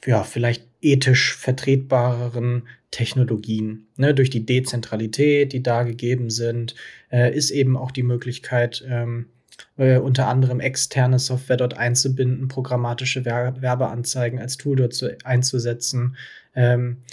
ja 0.06 0.24
vielleicht 0.24 0.66
ethisch 0.82 1.36
vertretbareren 1.36 2.64
Technologien. 2.92 3.88
Ne, 3.98 4.14
durch 4.14 4.30
die 4.30 4.46
Dezentralität, 4.46 5.54
die 5.54 5.64
da 5.64 5.84
gegeben 5.84 6.30
sind, 6.30 6.76
äh, 7.12 7.36
ist 7.36 7.52
eben 7.52 7.78
auch 7.78 7.92
die 7.92 8.04
Möglichkeit, 8.04 8.84
ähm, 8.88 9.28
äh, 9.78 9.98
unter 9.98 10.28
anderem 10.28 10.60
externe 10.60 11.20
Software 11.20 11.58
dort 11.58 11.78
einzubinden, 11.78 12.48
programmatische 12.48 13.26
Wer 13.26 13.62
Werbeanzeigen 13.62 14.40
als 14.40 14.58
Tool 14.58 14.78
dort 14.78 14.94
zu, 14.94 15.18
einzusetzen. 15.24 16.16
Ähm, 16.56 17.04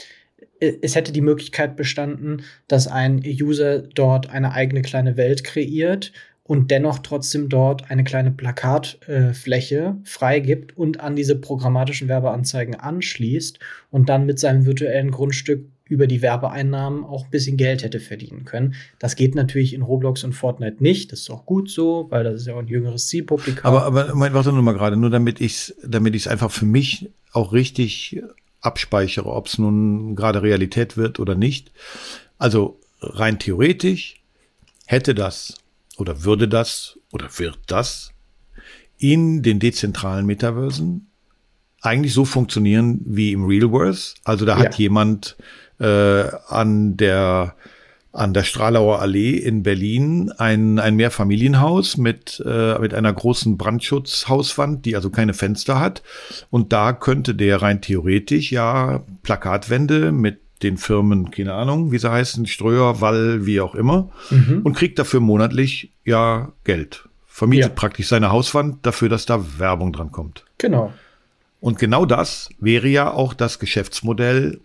es 0.58 0.94
hätte 0.94 1.12
die 1.12 1.20
Möglichkeit 1.20 1.76
bestanden, 1.76 2.42
dass 2.66 2.88
ein 2.88 3.22
User 3.24 3.80
dort 3.80 4.30
eine 4.30 4.52
eigene 4.52 4.80
kleine 4.82 5.16
Welt 5.18 5.44
kreiert 5.44 6.12
und 6.46 6.70
dennoch 6.70 7.00
trotzdem 7.00 7.48
dort 7.48 7.90
eine 7.90 8.04
kleine 8.04 8.30
Plakatfläche 8.30 9.76
äh, 9.76 10.08
freigibt 10.08 10.76
und 10.76 11.00
an 11.00 11.16
diese 11.16 11.36
programmatischen 11.36 12.08
Werbeanzeigen 12.08 12.76
anschließt 12.76 13.58
und 13.90 14.08
dann 14.08 14.26
mit 14.26 14.38
seinem 14.38 14.64
virtuellen 14.64 15.10
Grundstück 15.10 15.66
über 15.88 16.06
die 16.06 16.22
Werbeeinnahmen 16.22 17.04
auch 17.04 17.24
ein 17.24 17.30
bisschen 17.30 17.56
Geld 17.56 17.82
hätte 17.84 18.00
verdienen 18.00 18.44
können. 18.44 18.74
Das 18.98 19.14
geht 19.14 19.34
natürlich 19.34 19.72
in 19.72 19.82
Roblox 19.82 20.24
und 20.24 20.32
Fortnite 20.32 20.82
nicht. 20.82 21.12
Das 21.12 21.20
ist 21.20 21.30
auch 21.30 21.46
gut 21.46 21.70
so, 21.70 22.06
weil 22.10 22.24
das 22.24 22.40
ist 22.40 22.46
ja 22.46 22.54
auch 22.54 22.58
ein 22.58 22.66
jüngeres 22.66 23.06
Zielpublikum. 23.06 23.64
Aber, 23.64 23.84
aber 23.84 24.34
warte 24.34 24.52
nur 24.52 24.62
mal 24.62 24.72
gerade, 24.72 24.96
nur 24.96 25.10
damit 25.10 25.40
ich 25.40 25.52
es 25.52 25.76
damit 25.84 26.14
ich's 26.14 26.26
einfach 26.26 26.50
für 26.50 26.66
mich 26.66 27.10
auch 27.32 27.52
richtig 27.52 28.20
abspeichere, 28.60 29.26
ob 29.26 29.46
es 29.46 29.58
nun 29.58 30.16
gerade 30.16 30.42
Realität 30.42 30.96
wird 30.96 31.20
oder 31.20 31.36
nicht. 31.36 31.70
Also 32.38 32.80
rein 33.00 33.38
theoretisch 33.38 34.16
hätte 34.86 35.14
das 35.14 35.54
oder 35.96 36.24
würde 36.24 36.48
das 36.48 36.98
oder 37.12 37.28
wird 37.38 37.58
das 37.66 38.12
in 38.98 39.42
den 39.42 39.58
dezentralen 39.58 40.26
Metaversen 40.26 41.08
eigentlich 41.82 42.12
so 42.12 42.24
funktionieren 42.24 43.00
wie 43.04 43.32
im 43.32 43.44
Real 43.44 43.70
World. 43.70 44.14
Also 44.24 44.44
da 44.44 44.56
hat 44.56 44.74
ja. 44.74 44.84
jemand 44.84 45.36
äh, 45.78 46.24
an 46.48 46.96
der 46.96 47.54
an 48.16 48.32
der 48.32 48.44
Stralauer 48.44 49.00
Allee 49.00 49.36
in 49.36 49.62
Berlin 49.62 50.32
ein, 50.38 50.78
ein 50.78 50.96
Mehrfamilienhaus 50.96 51.98
mit, 51.98 52.42
äh, 52.46 52.78
mit 52.78 52.94
einer 52.94 53.12
großen 53.12 53.58
Brandschutzhauswand, 53.58 54.86
die 54.86 54.96
also 54.96 55.10
keine 55.10 55.34
Fenster 55.34 55.78
hat. 55.78 56.02
Und 56.48 56.72
da 56.72 56.94
könnte 56.94 57.34
der 57.34 57.60
rein 57.60 57.82
theoretisch 57.82 58.52
ja 58.52 59.04
Plakatwände 59.22 60.12
mit 60.12 60.40
den 60.62 60.78
Firmen, 60.78 61.30
keine 61.30 61.54
Ahnung, 61.54 61.92
wie 61.92 61.98
sie 61.98 62.10
heißen, 62.10 62.46
Ströer, 62.46 63.00
Wall, 63.00 63.46
wie 63.46 63.60
auch 63.60 63.74
immer, 63.74 64.10
mhm. 64.30 64.62
und 64.64 64.74
kriegt 64.74 64.98
dafür 64.98 65.20
monatlich 65.20 65.92
ja 66.04 66.52
Geld. 66.64 67.08
vermietet 67.26 67.70
ja. 67.70 67.74
praktisch 67.74 68.08
seine 68.08 68.30
Hauswand 68.30 68.86
dafür, 68.86 69.08
dass 69.08 69.26
da 69.26 69.58
Werbung 69.58 69.92
dran 69.92 70.12
kommt. 70.12 70.44
Genau. 70.58 70.92
Und 71.60 71.78
genau 71.78 72.06
das 72.06 72.48
wäre 72.58 72.88
ja 72.88 73.12
auch 73.12 73.34
das 73.34 73.58
Geschäftsmodell 73.58 74.60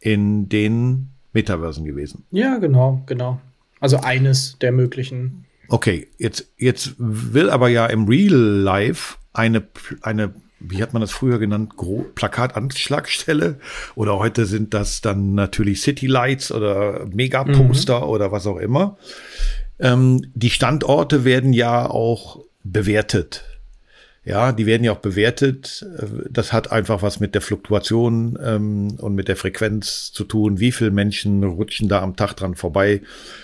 in 0.00 0.48
den 0.48 1.08
Metaversen 1.32 1.84
gewesen. 1.84 2.24
Ja, 2.30 2.58
genau, 2.58 3.02
genau. 3.06 3.40
Also 3.80 3.98
eines 3.98 4.58
der 4.60 4.72
möglichen. 4.72 5.46
Okay, 5.68 6.08
jetzt, 6.18 6.52
jetzt 6.56 6.94
will 6.98 7.50
aber 7.50 7.68
ja 7.68 7.86
im 7.86 8.06
Real 8.06 8.34
Life 8.34 9.16
eine, 9.32 9.66
eine, 10.02 10.34
wie 10.68 10.82
hat 10.82 10.92
man 10.92 11.00
das 11.00 11.10
früher 11.10 11.38
genannt, 11.38 11.76
Gro 11.76 12.06
Plakatanschlagstelle 12.14 13.56
oder 13.94 14.18
heute 14.18 14.46
sind 14.46 14.74
das 14.74 15.00
dann 15.00 15.34
natürlich 15.34 15.82
City 15.82 16.06
Lights 16.06 16.52
oder 16.52 17.06
Megaposter 17.06 18.00
mhm. 18.00 18.08
oder 18.08 18.32
was 18.32 18.46
auch 18.46 18.58
immer. 18.58 18.96
Ähm, 19.78 20.26
die 20.34 20.50
Standorte 20.50 21.24
werden 21.24 21.52
ja 21.52 21.88
auch 21.88 22.40
bewertet. 22.62 23.44
Ja, 24.26 24.52
die 24.52 24.64
werden 24.64 24.84
ja 24.84 24.92
auch 24.92 25.00
bewertet. 25.00 25.84
Das 26.30 26.54
hat 26.54 26.72
einfach 26.72 27.02
was 27.02 27.20
mit 27.20 27.34
der 27.34 27.42
Fluktuation 27.42 28.38
ähm, 28.42 28.96
und 28.98 29.14
mit 29.14 29.28
der 29.28 29.36
Frequenz 29.36 30.12
zu 30.12 30.24
tun. 30.24 30.60
Wie 30.60 30.72
viele 30.72 30.92
Menschen 30.92 31.44
rutschen 31.44 31.90
da 31.90 32.00
am 32.00 32.16
Tag 32.16 32.32
dran 32.32 32.54
vorbei? 32.54 33.02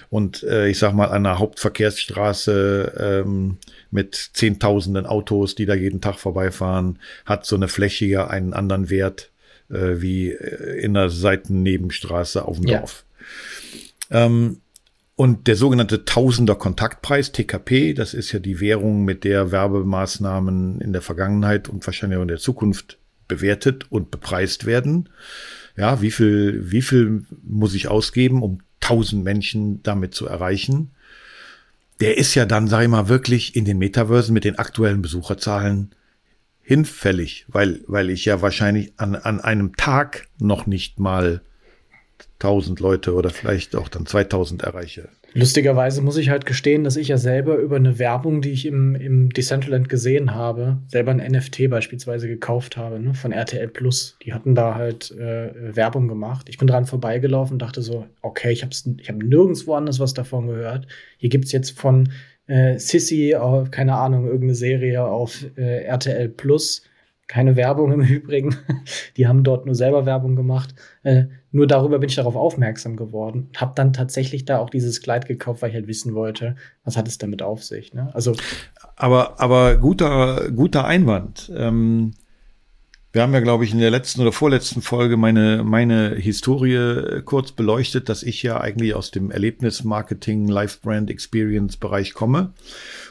Und 0.08 0.42
äh, 0.42 0.68
ich 0.68 0.78
sag 0.78 0.94
mal, 0.94 1.08
an 1.08 1.26
einer 1.26 1.38
Hauptverkehrsstraße 1.38 3.24
ähm, 3.26 3.58
mit 3.90 4.30
Zehntausenden 4.34 5.06
Autos, 5.06 5.54
die 5.54 5.66
da 5.66 5.74
jeden 5.74 6.00
Tag 6.00 6.18
vorbeifahren, 6.18 6.98
hat 7.24 7.46
so 7.46 7.56
eine 7.56 7.68
Fläche 7.68 8.06
ja 8.06 8.26
einen 8.26 8.52
anderen 8.52 8.90
Wert 8.90 9.30
äh, 9.68 10.00
wie 10.00 10.30
äh, 10.30 10.80
in 10.80 10.94
der 10.94 11.10
Seitennebenstraße 11.10 12.44
auf 12.44 12.58
dem 12.58 12.68
ja. 12.68 12.78
Dorf. 12.78 13.04
Ähm, 14.10 14.60
und 15.16 15.48
der 15.48 15.56
sogenannte 15.56 16.06
Tausender 16.06 16.54
Kontaktpreis, 16.54 17.32
TKP, 17.32 17.92
das 17.92 18.14
ist 18.14 18.32
ja 18.32 18.38
die 18.38 18.58
Währung, 18.58 19.04
mit 19.04 19.24
der 19.24 19.52
Werbemaßnahmen 19.52 20.80
in 20.80 20.92
der 20.94 21.02
Vergangenheit 21.02 21.68
und 21.68 21.84
wahrscheinlich 21.86 22.18
auch 22.18 22.22
in 22.22 22.28
der 22.28 22.38
Zukunft 22.38 22.96
bewertet 23.28 23.86
und 23.90 24.10
bepreist 24.10 24.64
werden. 24.64 25.10
Ja, 25.76 26.00
wie 26.00 26.10
viel, 26.10 26.70
wie 26.70 26.82
viel 26.82 27.24
muss 27.42 27.74
ich 27.74 27.88
ausgeben, 27.88 28.42
um 28.42 28.60
tausend 28.80 29.22
Menschen 29.22 29.82
damit 29.82 30.14
zu 30.14 30.26
erreichen? 30.26 30.90
Der 32.00 32.16
ist 32.16 32.34
ja 32.34 32.46
dann, 32.46 32.66
sag 32.66 32.82
ich 32.82 32.88
mal, 32.88 33.08
wirklich 33.08 33.54
in 33.56 33.64
den 33.64 33.78
Metaversen 33.78 34.32
mit 34.32 34.44
den 34.44 34.58
aktuellen 34.58 35.02
Besucherzahlen 35.02 35.94
hinfällig, 36.62 37.46
weil, 37.48 37.80
weil 37.86 38.10
ich 38.10 38.24
ja 38.24 38.42
wahrscheinlich 38.42 38.92
an, 38.96 39.16
an 39.16 39.40
einem 39.40 39.76
Tag 39.76 40.28
noch 40.38 40.66
nicht 40.66 40.98
mal 40.98 41.42
1000 42.38 42.80
Leute 42.80 43.14
oder 43.14 43.30
vielleicht 43.30 43.76
auch 43.76 43.88
dann 43.88 44.06
2000 44.06 44.62
erreiche. 44.62 45.08
Lustigerweise 45.32 46.02
muss 46.02 46.16
ich 46.16 46.30
halt 46.30 46.46
gestehen, 46.46 46.84
dass 46.84 46.96
ich 46.96 47.08
ja 47.08 47.16
selber 47.16 47.56
über 47.56 47.76
eine 47.76 47.98
Werbung, 47.98 48.42
die 48.42 48.50
ich 48.50 48.66
im, 48.66 48.94
im 48.94 49.30
Decentraland 49.30 49.88
gesehen 49.88 50.34
habe, 50.34 50.78
selber 50.88 51.12
ein 51.12 51.18
NFT 51.18 51.70
beispielsweise 51.70 52.28
gekauft 52.28 52.76
habe, 52.76 52.98
ne, 52.98 53.14
von 53.14 53.32
RTL 53.32 53.68
Plus. 53.68 54.16
Die 54.24 54.32
hatten 54.32 54.54
da 54.54 54.74
halt 54.74 55.10
äh, 55.12 55.76
Werbung 55.76 56.08
gemacht. 56.08 56.48
Ich 56.48 56.58
bin 56.58 56.66
dran 56.66 56.86
vorbeigelaufen 56.86 57.54
und 57.54 57.62
dachte 57.62 57.82
so, 57.82 58.06
okay, 58.22 58.50
ich 58.50 58.62
habe 58.62 58.72
ich 58.98 59.08
hab 59.08 59.16
nirgendwo 59.16 59.74
anders 59.74 60.00
was 60.00 60.14
davon 60.14 60.46
gehört. 60.48 60.86
Hier 61.18 61.30
gibt's 61.30 61.52
jetzt 61.52 61.78
von 61.78 62.10
äh, 62.46 62.78
Sissy, 62.78 63.36
keine 63.70 63.96
Ahnung, 63.96 64.24
irgendeine 64.24 64.54
Serie 64.54 65.04
auf 65.04 65.46
äh, 65.56 65.84
RTL 65.84 66.28
Plus 66.28 66.82
keine 67.30 67.54
Werbung 67.54 67.92
im 67.92 68.00
Übrigen. 68.02 68.56
Die 69.16 69.28
haben 69.28 69.44
dort 69.44 69.64
nur 69.64 69.76
selber 69.76 70.04
Werbung 70.04 70.34
gemacht. 70.34 70.74
Äh, 71.04 71.26
nur 71.52 71.66
darüber 71.66 71.98
bin 71.98 72.08
ich 72.08 72.16
darauf 72.16 72.36
aufmerksam 72.36 72.96
geworden. 72.96 73.50
Hab 73.56 73.74
dann 73.74 73.92
tatsächlich 73.92 74.44
da 74.44 74.58
auch 74.58 74.70
dieses 74.70 75.00
Kleid 75.00 75.26
gekauft, 75.26 75.62
weil 75.62 75.70
ich 75.70 75.74
halt 75.74 75.88
wissen 75.88 76.14
wollte, 76.14 76.56
was 76.84 76.96
hat 76.96 77.08
es 77.08 77.18
damit 77.18 77.42
auf 77.42 77.64
sich. 77.64 77.92
Ne? 77.92 78.10
Also, 78.14 78.34
aber 78.96 79.40
aber 79.40 79.76
guter 79.76 80.50
guter 80.50 80.84
Einwand. 80.84 81.50
Ähm, 81.56 82.12
wir 83.12 83.22
haben 83.22 83.34
ja, 83.34 83.40
glaube 83.40 83.64
ich, 83.64 83.72
in 83.72 83.80
der 83.80 83.90
letzten 83.90 84.20
oder 84.20 84.30
vorletzten 84.30 84.82
Folge 84.82 85.16
meine 85.16 85.64
meine 85.64 86.14
Historie 86.14 87.22
kurz 87.24 87.50
beleuchtet, 87.50 88.08
dass 88.08 88.22
ich 88.22 88.42
ja 88.44 88.60
eigentlich 88.60 88.94
aus 88.94 89.10
dem 89.10 89.32
Erlebnismarketing, 89.32 90.46
Life 90.46 90.78
Brand 90.82 91.10
Experience 91.10 91.76
Bereich 91.76 92.14
komme. 92.14 92.52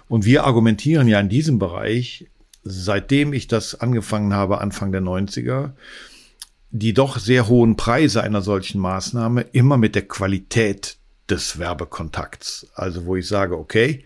Und 0.08 0.26
wir 0.26 0.46
argumentieren 0.46 1.10
ja 1.10 1.20
in 1.20 1.28
diesem 1.28 1.60
Bereich 1.60 2.28
seitdem 2.64 3.34
ich 3.34 3.48
das 3.48 3.80
angefangen 3.80 4.34
habe, 4.34 4.62
Anfang 4.62 4.92
der 4.92 5.02
90er, 5.02 5.72
die 6.72 6.94
doch 6.94 7.18
sehr 7.18 7.48
hohen 7.48 7.76
Preise 7.76 8.24
einer 8.24 8.42
solchen 8.42 8.80
Maßnahme 8.80 9.42
immer 9.52 9.78
mit 9.78 9.96
der 9.96 10.08
Qualität 10.08 10.98
des 11.30 11.60
Werbekontakts. 11.60 12.68
Also 12.76 13.06
wo 13.06 13.16
ich 13.16 13.28
sage, 13.28 13.58
okay, 13.58 14.06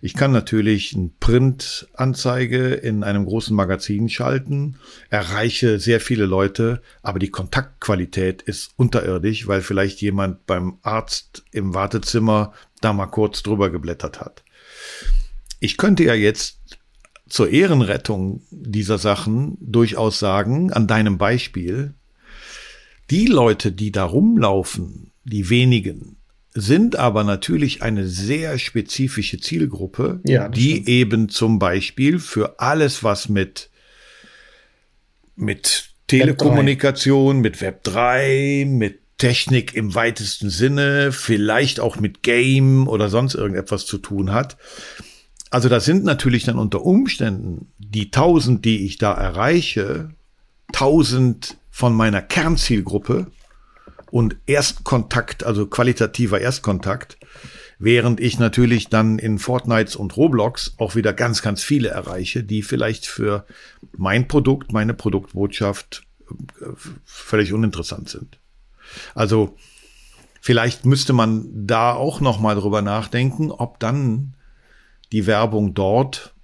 ich 0.00 0.14
kann 0.14 0.30
natürlich 0.30 0.94
eine 0.94 1.10
Printanzeige 1.18 2.74
in 2.74 3.02
einem 3.02 3.26
großen 3.26 3.54
Magazin 3.54 4.08
schalten, 4.08 4.76
erreiche 5.10 5.80
sehr 5.80 6.00
viele 6.00 6.24
Leute, 6.24 6.82
aber 7.02 7.18
die 7.18 7.30
Kontaktqualität 7.30 8.42
ist 8.42 8.70
unterirdisch, 8.76 9.48
weil 9.48 9.60
vielleicht 9.60 10.00
jemand 10.00 10.46
beim 10.46 10.78
Arzt 10.82 11.44
im 11.50 11.74
Wartezimmer 11.74 12.52
da 12.80 12.92
mal 12.92 13.06
kurz 13.06 13.42
drüber 13.42 13.70
geblättert 13.70 14.20
hat. 14.20 14.44
Ich 15.58 15.76
könnte 15.76 16.04
ja 16.04 16.14
jetzt 16.14 16.60
zur 17.28 17.50
Ehrenrettung 17.50 18.42
dieser 18.50 18.98
Sachen 18.98 19.58
durchaus 19.60 20.18
sagen, 20.18 20.72
an 20.72 20.86
deinem 20.86 21.18
Beispiel, 21.18 21.94
die 23.10 23.26
Leute, 23.26 23.72
die 23.72 23.92
da 23.92 24.04
rumlaufen, 24.04 25.12
die 25.24 25.50
wenigen, 25.50 26.16
sind 26.54 26.96
aber 26.96 27.24
natürlich 27.24 27.82
eine 27.82 28.06
sehr 28.06 28.58
spezifische 28.58 29.40
Zielgruppe, 29.40 30.20
ja, 30.24 30.48
die 30.48 30.72
stimmt. 30.72 30.88
eben 30.88 31.28
zum 31.28 31.58
Beispiel 31.58 32.18
für 32.18 32.58
alles, 32.58 33.04
was 33.04 33.28
mit, 33.28 33.70
mit 35.36 35.90
Telekommunikation, 36.08 37.40
mit 37.40 37.60
Web 37.60 37.84
3, 37.84 38.66
mit 38.68 39.00
Technik 39.18 39.74
im 39.74 39.94
weitesten 39.94 40.48
Sinne, 40.50 41.12
vielleicht 41.12 41.80
auch 41.80 41.98
mit 41.98 42.22
Game 42.22 42.88
oder 42.88 43.08
sonst 43.08 43.34
irgendetwas 43.34 43.84
zu 43.84 43.98
tun 43.98 44.32
hat, 44.32 44.56
also 45.50 45.68
das 45.68 45.84
sind 45.84 46.04
natürlich 46.04 46.44
dann 46.44 46.58
unter 46.58 46.82
Umständen 46.84 47.72
die 47.78 48.06
1000, 48.06 48.64
die 48.64 48.84
ich 48.84 48.98
da 48.98 49.14
erreiche, 49.14 50.10
1000 50.68 51.56
von 51.78 51.94
meiner 51.94 52.22
Kernzielgruppe 52.22 53.30
und 54.10 54.34
Erstkontakt, 54.46 55.44
also 55.44 55.68
qualitativer 55.68 56.40
Erstkontakt, 56.40 57.18
während 57.78 58.18
ich 58.18 58.40
natürlich 58.40 58.88
dann 58.88 59.20
in 59.20 59.38
Fortnite 59.38 59.96
und 59.96 60.16
Roblox 60.16 60.74
auch 60.78 60.96
wieder 60.96 61.12
ganz, 61.12 61.40
ganz 61.40 61.62
viele 61.62 61.90
erreiche, 61.90 62.42
die 62.42 62.62
vielleicht 62.62 63.06
für 63.06 63.46
mein 63.96 64.26
Produkt, 64.26 64.72
meine 64.72 64.92
Produktbotschaft 64.92 66.02
äh, 66.28 66.64
völlig 67.04 67.52
uninteressant 67.52 68.08
sind. 68.08 68.40
Also 69.14 69.54
vielleicht 70.40 70.84
müsste 70.84 71.12
man 71.12 71.46
da 71.52 71.92
auch 71.92 72.20
noch 72.20 72.40
mal 72.40 72.56
drüber 72.56 72.82
nachdenken, 72.82 73.52
ob 73.52 73.78
dann 73.78 74.34
die 75.12 75.28
Werbung 75.28 75.74
dort 75.74 76.34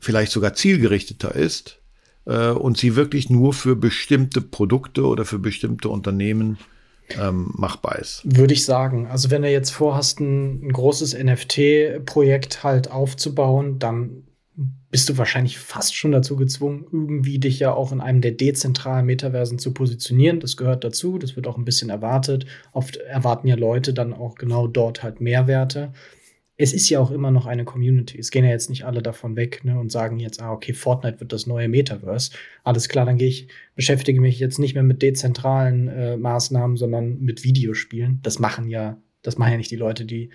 vielleicht 0.00 0.32
sogar 0.32 0.54
zielgerichteter 0.54 1.36
ist 1.36 1.80
äh, 2.26 2.50
und 2.50 2.76
sie 2.76 2.96
wirklich 2.96 3.30
nur 3.30 3.52
für 3.52 3.76
bestimmte 3.76 4.40
Produkte 4.40 5.06
oder 5.06 5.24
für 5.24 5.38
bestimmte 5.38 5.88
Unternehmen 5.88 6.58
ähm, 7.20 7.52
machbar 7.54 7.98
ist. 7.98 8.22
Würde 8.24 8.54
ich 8.54 8.64
sagen. 8.64 9.06
Also 9.06 9.30
wenn 9.30 9.42
du 9.42 9.50
jetzt 9.50 9.70
vorhast, 9.70 10.20
ein, 10.20 10.66
ein 10.66 10.72
großes 10.72 11.16
NFT-Projekt 11.16 12.64
halt 12.64 12.90
aufzubauen, 12.90 13.78
dann 13.78 14.24
bist 14.90 15.08
du 15.08 15.18
wahrscheinlich 15.18 15.58
fast 15.58 15.94
schon 15.94 16.12
dazu 16.12 16.36
gezwungen, 16.36 16.86
irgendwie 16.90 17.38
dich 17.38 17.58
ja 17.58 17.72
auch 17.74 17.92
in 17.92 18.00
einem 18.00 18.22
der 18.22 18.30
dezentralen 18.30 19.04
Metaversen 19.04 19.58
zu 19.58 19.74
positionieren. 19.74 20.40
Das 20.40 20.56
gehört 20.56 20.84
dazu, 20.84 21.18
das 21.18 21.36
wird 21.36 21.46
auch 21.46 21.58
ein 21.58 21.64
bisschen 21.64 21.90
erwartet. 21.90 22.46
Oft 22.72 22.96
erwarten 22.96 23.48
ja 23.48 23.56
Leute 23.56 23.92
dann 23.92 24.14
auch 24.14 24.36
genau 24.36 24.66
dort 24.66 25.02
halt 25.02 25.20
Mehrwerte 25.20 25.92
es 26.58 26.72
ist 26.72 26.88
ja 26.88 27.00
auch 27.00 27.10
immer 27.10 27.30
noch 27.30 27.46
eine 27.46 27.64
Community. 27.64 28.18
Es 28.18 28.30
gehen 28.30 28.44
ja 28.44 28.50
jetzt 28.50 28.70
nicht 28.70 28.84
alle 28.84 29.02
davon 29.02 29.36
weg 29.36 29.64
ne, 29.64 29.78
und 29.78 29.92
sagen 29.92 30.18
jetzt, 30.18 30.40
ah, 30.40 30.52
okay, 30.52 30.72
Fortnite 30.72 31.20
wird 31.20 31.32
das 31.32 31.46
neue 31.46 31.68
Metaverse. 31.68 32.32
Alles 32.64 32.88
klar, 32.88 33.04
dann 33.04 33.18
gehe 33.18 33.28
ich, 33.28 33.48
beschäftige 33.74 34.20
mich 34.20 34.38
jetzt 34.38 34.58
nicht 34.58 34.74
mehr 34.74 34.82
mit 34.82 35.02
dezentralen 35.02 35.88
äh, 35.88 36.16
Maßnahmen, 36.16 36.76
sondern 36.76 37.20
mit 37.20 37.44
Videospielen. 37.44 38.20
Das 38.22 38.38
machen 38.38 38.68
ja, 38.68 38.96
das 39.22 39.36
machen 39.36 39.52
ja 39.52 39.58
nicht 39.58 39.70
die 39.70 39.76
Leute, 39.76 40.06
die 40.06 40.30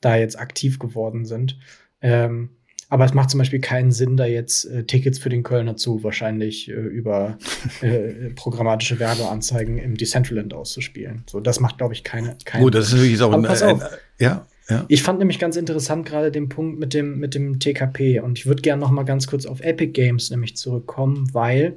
da 0.00 0.16
jetzt 0.16 0.38
aktiv 0.38 0.78
geworden 0.78 1.24
sind. 1.24 1.58
Ähm, 2.00 2.50
aber 2.88 3.06
es 3.06 3.14
macht 3.14 3.30
zum 3.30 3.38
Beispiel 3.38 3.60
keinen 3.60 3.90
Sinn, 3.90 4.16
da 4.16 4.26
jetzt 4.26 4.66
äh, 4.66 4.84
Tickets 4.84 5.18
für 5.18 5.30
den 5.30 5.42
Kölner 5.42 5.76
Zoo 5.76 6.04
wahrscheinlich 6.04 6.68
äh, 6.68 6.74
über 6.74 7.38
äh, 7.80 8.30
programmatische 8.36 9.00
Werbeanzeigen 9.00 9.78
im 9.78 9.96
Decentraland 9.96 10.54
auszuspielen. 10.54 11.24
So, 11.28 11.40
das 11.40 11.58
macht, 11.58 11.78
glaube 11.78 11.94
ich, 11.94 12.04
keine, 12.04 12.36
keine. 12.44 12.62
Gut, 12.62 12.74
das 12.76 12.88
ist 12.88 12.92
natürlich 12.92 13.20
auch 13.22 13.32
ein, 13.32 13.44
ein, 13.44 13.62
ein, 13.62 13.82
ja. 14.20 14.46
Ja. 14.68 14.84
Ich 14.88 15.02
fand 15.02 15.18
nämlich 15.18 15.38
ganz 15.38 15.56
interessant 15.56 16.06
gerade 16.06 16.30
den 16.30 16.48
Punkt 16.48 16.78
mit 16.78 16.94
dem, 16.94 17.18
mit 17.18 17.34
dem 17.34 17.58
TKP 17.58 18.20
und 18.20 18.38
ich 18.38 18.46
würde 18.46 18.62
gerne 18.62 18.80
noch 18.80 18.90
mal 18.90 19.02
ganz 19.04 19.26
kurz 19.26 19.44
auf 19.44 19.60
Epic 19.60 19.92
Games 19.92 20.30
nämlich 20.30 20.56
zurückkommen, 20.56 21.28
weil 21.32 21.76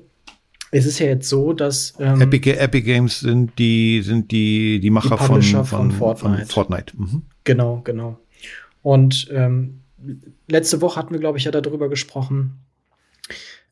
es 0.71 0.85
ist 0.85 0.99
ja 0.99 1.07
jetzt 1.07 1.27
so, 1.27 1.53
dass 1.53 1.93
ähm, 1.99 2.21
Epic, 2.21 2.49
Epic 2.49 2.85
Games 2.85 3.19
sind 3.19 3.57
die 3.57 4.01
sind 4.01 4.31
die 4.31 4.79
die 4.79 4.89
Macher 4.89 5.17
die 5.17 5.23
von, 5.23 5.41
von, 5.41 5.65
von, 5.65 5.91
Fortnite. 5.91 6.37
Von 6.37 6.45
Fortnite. 6.45 6.93
Mhm. 6.97 7.21
Genau, 7.43 7.81
genau. 7.83 8.19
Und 8.83 9.27
ähm, 9.33 9.81
letzte 10.47 10.81
Woche 10.81 10.99
hatten 10.99 11.13
wir, 11.13 11.19
glaube 11.19 11.37
ich, 11.37 11.43
ja 11.43 11.51
darüber 11.51 11.89
gesprochen, 11.89 12.59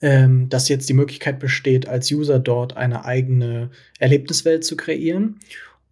ähm, 0.01 0.49
dass 0.49 0.69
jetzt 0.69 0.89
die 0.89 0.93
Möglichkeit 0.93 1.39
besteht, 1.39 1.87
als 1.87 2.11
User 2.11 2.39
dort 2.39 2.75
eine 2.75 3.05
eigene 3.05 3.69
Erlebniswelt 3.99 4.63
zu 4.63 4.75
kreieren. 4.75 5.39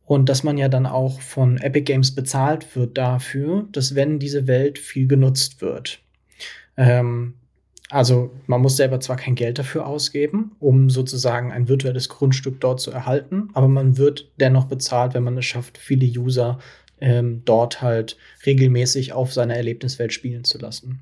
Und 0.05 0.27
dass 0.27 0.43
man 0.43 0.57
ja 0.57 0.67
dann 0.67 0.85
auch 0.85 1.21
von 1.21 1.57
Epic 1.57 1.85
Games 1.85 2.13
bezahlt 2.13 2.75
wird 2.75 2.97
dafür, 2.97 3.67
dass 3.71 3.95
wenn 3.95 4.19
diese 4.19 4.47
Welt 4.47 4.77
viel 4.77 5.07
genutzt 5.07 5.61
wird. 5.61 5.99
Ähm, 6.75 7.35
also 7.89 8.31
man 8.47 8.61
muss 8.61 8.75
selber 8.75 8.99
zwar 8.99 9.17
kein 9.17 9.35
Geld 9.35 9.59
dafür 9.59 9.85
ausgeben, 9.85 10.53
um 10.59 10.89
sozusagen 10.89 11.51
ein 11.51 11.67
virtuelles 11.67 12.09
Grundstück 12.09 12.59
dort 12.59 12.79
zu 12.79 12.91
erhalten, 12.91 13.49
aber 13.53 13.67
man 13.67 13.97
wird 13.97 14.31
dennoch 14.39 14.65
bezahlt, 14.65 15.13
wenn 15.13 15.23
man 15.23 15.37
es 15.37 15.45
schafft, 15.45 15.77
viele 15.77 16.07
User 16.07 16.57
ähm, 16.99 17.43
dort 17.45 17.81
halt 17.81 18.17
regelmäßig 18.45 19.13
auf 19.13 19.31
seiner 19.31 19.55
Erlebniswelt 19.55 20.11
spielen 20.11 20.43
zu 20.43 20.57
lassen. 20.57 21.01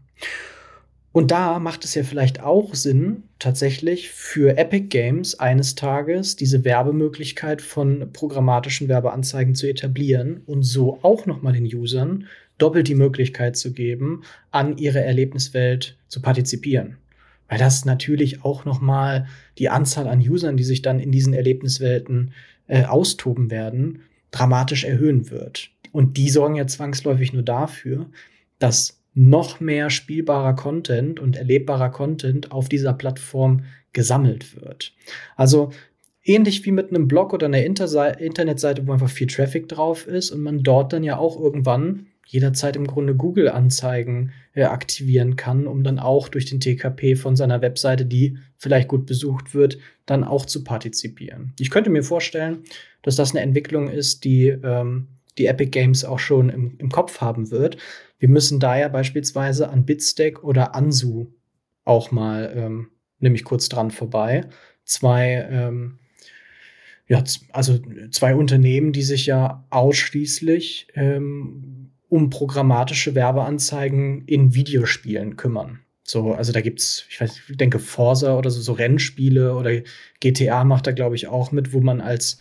Und 1.13 1.31
da 1.31 1.59
macht 1.59 1.83
es 1.83 1.93
ja 1.93 2.03
vielleicht 2.03 2.41
auch 2.41 2.73
Sinn, 2.73 3.23
tatsächlich 3.37 4.11
für 4.11 4.57
Epic 4.57 4.87
Games 4.87 5.37
eines 5.39 5.75
Tages 5.75 6.37
diese 6.37 6.63
Werbemöglichkeit 6.63 7.61
von 7.61 8.13
programmatischen 8.13 8.87
Werbeanzeigen 8.87 9.53
zu 9.53 9.67
etablieren 9.67 10.41
und 10.45 10.63
so 10.63 10.99
auch 11.01 11.25
nochmal 11.25 11.53
den 11.53 11.65
Usern 11.65 12.27
doppelt 12.57 12.87
die 12.87 12.95
Möglichkeit 12.95 13.57
zu 13.57 13.73
geben, 13.73 14.21
an 14.51 14.77
ihrer 14.77 15.01
Erlebniswelt 15.01 15.97
zu 16.07 16.21
partizipieren. 16.21 16.97
Weil 17.49 17.57
das 17.57 17.83
natürlich 17.83 18.45
auch 18.45 18.63
nochmal 18.63 19.27
die 19.57 19.67
Anzahl 19.67 20.07
an 20.07 20.21
Usern, 20.21 20.55
die 20.55 20.63
sich 20.63 20.81
dann 20.81 20.99
in 20.99 21.11
diesen 21.11 21.33
Erlebniswelten 21.33 22.31
äh, 22.67 22.85
austoben 22.85 23.51
werden, 23.51 24.03
dramatisch 24.29 24.85
erhöhen 24.85 25.29
wird. 25.29 25.71
Und 25.91 26.15
die 26.15 26.29
sorgen 26.29 26.55
ja 26.55 26.67
zwangsläufig 26.67 27.33
nur 27.33 27.43
dafür, 27.43 28.09
dass 28.59 29.00
noch 29.13 29.59
mehr 29.59 29.89
spielbarer 29.89 30.55
Content 30.55 31.19
und 31.19 31.35
erlebbarer 31.35 31.89
Content 31.89 32.51
auf 32.51 32.69
dieser 32.69 32.93
Plattform 32.93 33.65
gesammelt 33.93 34.61
wird. 34.61 34.93
Also 35.35 35.71
ähnlich 36.23 36.65
wie 36.65 36.71
mit 36.71 36.89
einem 36.89 37.07
Blog 37.07 37.33
oder 37.33 37.47
einer 37.47 37.63
Inter 37.63 38.19
Internetseite, 38.19 38.87
wo 38.87 38.93
einfach 38.93 39.09
viel 39.09 39.27
Traffic 39.27 39.67
drauf 39.67 40.07
ist 40.07 40.31
und 40.31 40.41
man 40.41 40.63
dort 40.63 40.93
dann 40.93 41.03
ja 41.03 41.17
auch 41.17 41.39
irgendwann 41.39 42.07
jederzeit 42.25 42.77
im 42.77 42.87
Grunde 42.87 43.15
Google-Anzeigen 43.15 44.31
äh, 44.53 44.63
aktivieren 44.63 45.35
kann, 45.35 45.67
um 45.67 45.83
dann 45.83 45.99
auch 45.99 46.29
durch 46.29 46.45
den 46.45 46.61
TKP 46.61 47.15
von 47.15 47.35
seiner 47.35 47.61
Webseite, 47.61 48.05
die 48.05 48.37
vielleicht 48.57 48.87
gut 48.87 49.05
besucht 49.05 49.53
wird, 49.53 49.79
dann 50.05 50.23
auch 50.23 50.45
zu 50.45 50.63
partizipieren. 50.63 51.53
Ich 51.59 51.69
könnte 51.69 51.89
mir 51.89 52.03
vorstellen, 52.03 52.59
dass 53.01 53.17
das 53.17 53.31
eine 53.31 53.41
Entwicklung 53.41 53.89
ist, 53.89 54.23
die 54.23 54.47
ähm, 54.47 55.07
die 55.37 55.45
Epic 55.45 55.71
Games 55.71 56.03
auch 56.05 56.19
schon 56.19 56.49
im, 56.49 56.75
im 56.77 56.89
Kopf 56.89 57.21
haben 57.21 57.51
wird, 57.51 57.77
wir 58.19 58.29
müssen 58.29 58.59
da 58.59 58.77
ja 58.77 58.87
beispielsweise 58.87 59.69
an 59.69 59.85
Bitstack 59.85 60.43
oder 60.43 60.75
Ansu 60.75 61.27
auch 61.85 62.11
mal 62.11 62.53
ähm, 62.55 62.91
nämlich 63.19 63.43
kurz 63.43 63.69
dran 63.69 63.91
vorbei. 63.91 64.47
Zwei, 64.83 65.47
ähm, 65.49 65.99
ja, 67.07 67.23
also 67.51 67.79
zwei 68.11 68.35
Unternehmen, 68.35 68.93
die 68.93 69.03
sich 69.03 69.25
ja 69.25 69.65
ausschließlich 69.69 70.87
ähm, 70.93 71.91
um 72.09 72.29
programmatische 72.29 73.15
Werbeanzeigen 73.15 74.25
in 74.25 74.53
Videospielen 74.53 75.37
kümmern. 75.37 75.79
So, 76.03 76.33
also 76.33 76.51
da 76.51 76.61
gibt's, 76.61 77.05
ich 77.09 77.21
weiß, 77.21 77.41
ich 77.49 77.57
denke 77.57 77.79
Forza 77.79 78.37
oder 78.37 78.49
so, 78.49 78.61
so 78.61 78.73
Rennspiele 78.73 79.55
oder 79.55 79.81
GTA 80.19 80.63
macht 80.63 80.87
da, 80.87 80.91
glaube 80.91 81.15
ich, 81.15 81.27
auch 81.27 81.51
mit, 81.51 81.73
wo 81.73 81.79
man 81.79 82.01
als 82.01 82.39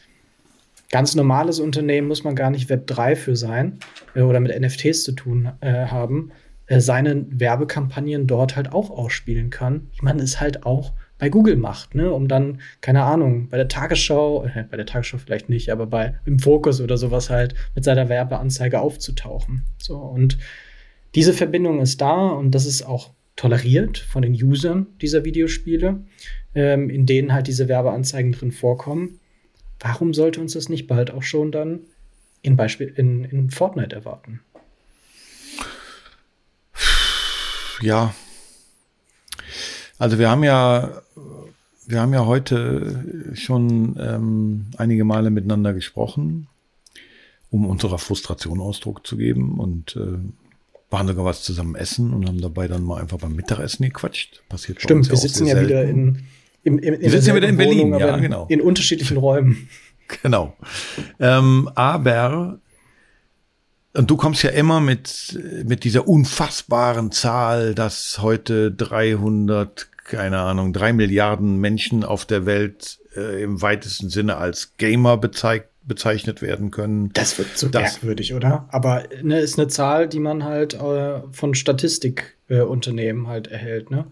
ganz 0.90 1.14
normales 1.14 1.60
Unternehmen 1.60 2.08
muss 2.08 2.24
man 2.24 2.34
gar 2.34 2.50
nicht 2.50 2.68
Web 2.68 2.86
3 2.86 3.16
für 3.16 3.36
sein 3.36 3.78
äh, 4.14 4.22
oder 4.22 4.40
mit 4.40 4.58
NFTs 4.58 5.04
zu 5.04 5.12
tun 5.12 5.50
äh, 5.60 5.86
haben, 5.86 6.32
äh, 6.66 6.80
seine 6.80 7.24
Werbekampagnen 7.30 8.26
dort 8.26 8.56
halt 8.56 8.72
auch 8.72 8.90
ausspielen 8.90 9.50
kann, 9.50 9.88
wie 9.92 10.04
man 10.04 10.18
es 10.18 10.40
halt 10.40 10.66
auch 10.66 10.92
bei 11.18 11.28
Google 11.28 11.56
macht, 11.56 11.94
ne? 11.94 12.10
um 12.10 12.28
dann, 12.28 12.60
keine 12.80 13.02
Ahnung, 13.02 13.48
bei 13.50 13.58
der 13.58 13.68
Tagesschau, 13.68 14.44
äh, 14.44 14.64
bei 14.70 14.76
der 14.76 14.86
Tagesschau 14.86 15.18
vielleicht 15.18 15.48
nicht, 15.48 15.70
aber 15.70 15.86
bei 15.86 16.14
im 16.24 16.38
Fokus 16.38 16.80
oder 16.80 16.96
sowas 16.96 17.30
halt 17.30 17.54
mit 17.74 17.84
seiner 17.84 18.08
Werbeanzeige 18.08 18.80
aufzutauchen. 18.80 19.64
So, 19.78 19.96
und 19.96 20.38
diese 21.14 21.32
Verbindung 21.32 21.80
ist 21.80 22.00
da 22.00 22.28
und 22.28 22.54
das 22.54 22.66
ist 22.66 22.82
auch 22.82 23.10
toleriert 23.36 23.98
von 23.98 24.22
den 24.22 24.32
Usern 24.32 24.86
dieser 25.00 25.24
Videospiele, 25.24 26.00
ähm, 26.54 26.90
in 26.90 27.06
denen 27.06 27.32
halt 27.32 27.46
diese 27.46 27.68
Werbeanzeigen 27.68 28.32
drin 28.32 28.52
vorkommen 28.52 29.19
warum 29.80 30.14
sollte 30.14 30.40
uns 30.40 30.52
das 30.52 30.68
nicht 30.68 30.86
bald 30.86 31.10
auch 31.10 31.22
schon 31.22 31.50
dann 31.50 31.80
in 32.42 32.56
Beispiel 32.56 32.88
in, 32.88 33.24
in 33.24 33.50
Fortnite 33.50 33.94
erwarten? 33.94 34.40
Ja. 37.82 38.14
Also 39.98 40.18
wir 40.18 40.30
haben 40.30 40.44
ja, 40.44 41.02
wir 41.86 42.00
haben 42.00 42.12
ja 42.12 42.26
heute 42.26 43.32
schon 43.34 43.96
ähm, 43.98 44.66
einige 44.76 45.04
Male 45.04 45.30
miteinander 45.30 45.72
gesprochen, 45.72 46.46
um 47.50 47.66
unserer 47.66 47.98
Frustration 47.98 48.60
Ausdruck 48.60 49.06
zu 49.06 49.16
geben 49.16 49.58
und 49.58 49.96
äh, 49.96 50.18
waren 50.90 51.06
sogar 51.06 51.24
was 51.24 51.42
zusammen 51.42 51.74
essen 51.74 52.12
und 52.12 52.26
haben 52.26 52.40
dabei 52.40 52.66
dann 52.68 52.82
mal 52.82 53.00
einfach 53.00 53.18
beim 53.18 53.34
Mittagessen 53.34 53.84
gequatscht. 53.84 54.42
Passiert 54.48 54.80
Stimmt, 54.80 55.08
wir 55.08 55.16
sitzen 55.16 55.46
ja 55.46 55.60
wieder 55.60 55.84
in 55.84 56.24
im, 56.62 56.78
im, 56.78 56.94
in 56.94 57.00
Wir 57.00 57.10
sitzen 57.10 57.30
ja 57.30 57.34
wieder 57.36 57.48
in 57.48 57.56
Berlin, 57.56 57.92
Wohnung, 57.92 58.00
ja, 58.00 58.16
genau. 58.16 58.46
In 58.48 58.60
unterschiedlichen 58.60 59.16
Räumen. 59.16 59.68
Genau. 60.22 60.56
Ähm, 61.20 61.70
aber, 61.76 62.58
und 63.94 64.10
du 64.10 64.16
kommst 64.16 64.42
ja 64.42 64.50
immer 64.50 64.80
mit, 64.80 65.38
mit 65.64 65.84
dieser 65.84 66.08
unfassbaren 66.08 67.12
Zahl, 67.12 67.76
dass 67.76 68.18
heute 68.20 68.72
300, 68.72 69.88
keine 70.02 70.40
Ahnung, 70.40 70.72
drei 70.72 70.92
Milliarden 70.92 71.58
Menschen 71.58 72.02
auf 72.02 72.26
der 72.26 72.44
Welt 72.44 72.98
äh, 73.14 73.40
im 73.44 73.62
weitesten 73.62 74.10
Sinne 74.10 74.36
als 74.36 74.76
Gamer 74.78 75.16
bezeichnet 75.16 75.69
bezeichnet 75.82 76.42
werden 76.42 76.70
können. 76.70 77.10
Das 77.14 77.38
wird 77.38 77.56
so 77.56 77.68
das, 77.68 77.94
merkwürdig, 77.94 78.34
oder? 78.34 78.68
Aber 78.70 79.04
ne, 79.22 79.40
ist 79.40 79.58
eine 79.58 79.68
Zahl, 79.68 80.08
die 80.08 80.20
man 80.20 80.44
halt 80.44 80.74
äh, 80.74 81.20
von 81.32 81.54
Statistikunternehmen 81.54 83.24
äh, 83.24 83.28
halt 83.28 83.46
erhält, 83.48 83.90
ne? 83.90 84.06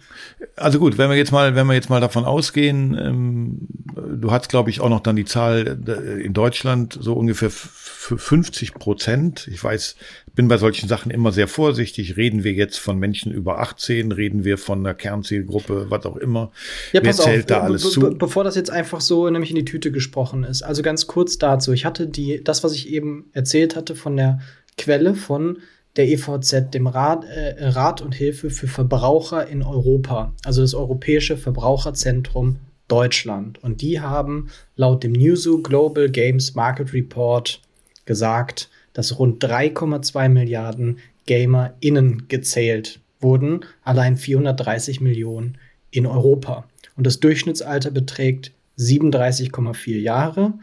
Also 0.56 0.78
gut, 0.78 0.98
wenn 0.98 1.10
wir 1.10 1.16
jetzt 1.16 1.30
mal, 1.30 1.54
wenn 1.54 1.66
wir 1.66 1.74
jetzt 1.74 1.90
mal 1.90 2.00
davon 2.00 2.24
ausgehen, 2.24 2.96
ähm, 2.98 3.68
du 3.94 4.30
hast, 4.30 4.48
glaube 4.48 4.70
ich, 4.70 4.80
auch 4.80 4.88
noch 4.88 5.00
dann 5.00 5.16
die 5.16 5.24
Zahl 5.26 5.78
äh, 5.86 6.22
in 6.22 6.32
Deutschland 6.32 6.98
so 7.00 7.12
ungefähr 7.12 7.50
50 7.50 8.74
Prozent. 8.74 9.48
Ich 9.52 9.62
weiß, 9.62 9.96
bin 10.38 10.46
bei 10.46 10.56
solchen 10.56 10.88
Sachen 10.88 11.10
immer 11.10 11.32
sehr 11.32 11.48
vorsichtig. 11.48 12.16
Reden 12.16 12.44
wir 12.44 12.52
jetzt 12.52 12.78
von 12.78 12.96
Menschen 12.96 13.32
über 13.32 13.58
18, 13.58 14.12
reden 14.12 14.44
wir 14.44 14.56
von 14.56 14.78
einer 14.78 14.94
Kernzielgruppe, 14.94 15.86
was 15.88 16.06
auch 16.06 16.16
immer. 16.16 16.52
Ja, 16.92 17.00
Wer 17.02 17.12
zählt 17.12 17.40
auf, 17.40 17.46
da 17.46 17.60
alles 17.62 17.82
be 17.82 17.90
zu? 17.90 18.16
Bevor 18.16 18.44
das 18.44 18.54
jetzt 18.54 18.70
einfach 18.70 19.00
so 19.00 19.28
nämlich 19.28 19.50
in 19.50 19.56
die 19.56 19.64
Tüte 19.64 19.90
gesprochen 19.90 20.44
ist. 20.44 20.62
Also 20.62 20.82
ganz 20.82 21.08
kurz 21.08 21.38
dazu. 21.38 21.72
Ich 21.72 21.84
hatte 21.84 22.06
die, 22.06 22.40
das, 22.44 22.62
was 22.62 22.72
ich 22.72 22.88
eben 22.88 23.24
erzählt 23.32 23.74
hatte 23.74 23.96
von 23.96 24.16
der 24.16 24.38
Quelle 24.76 25.16
von 25.16 25.58
der 25.96 26.06
EVZ, 26.06 26.70
dem 26.72 26.86
Rat, 26.86 27.24
äh, 27.24 27.70
Rat 27.70 28.00
und 28.00 28.14
Hilfe 28.14 28.50
für 28.50 28.68
Verbraucher 28.68 29.48
in 29.48 29.64
Europa, 29.64 30.34
also 30.44 30.60
das 30.60 30.72
Europäische 30.72 31.36
Verbraucherzentrum 31.36 32.58
Deutschland. 32.86 33.60
Und 33.64 33.82
die 33.82 33.98
haben 33.98 34.50
laut 34.76 35.02
dem 35.02 35.10
Newzoo 35.10 35.62
Global 35.64 36.08
Games 36.08 36.54
Market 36.54 36.92
Report 36.92 37.60
gesagt, 38.04 38.70
dass 38.98 39.16
rund 39.16 39.44
3,2 39.44 40.28
Milliarden 40.28 40.98
GamerInnen 41.28 42.26
gezählt 42.26 42.98
wurden, 43.20 43.60
allein 43.84 44.16
430 44.16 45.00
Millionen 45.00 45.56
in 45.92 46.04
Europa. 46.04 46.66
Und 46.96 47.06
das 47.06 47.20
Durchschnittsalter 47.20 47.92
beträgt 47.92 48.50
37,4 48.76 49.98
Jahre. 49.98 50.54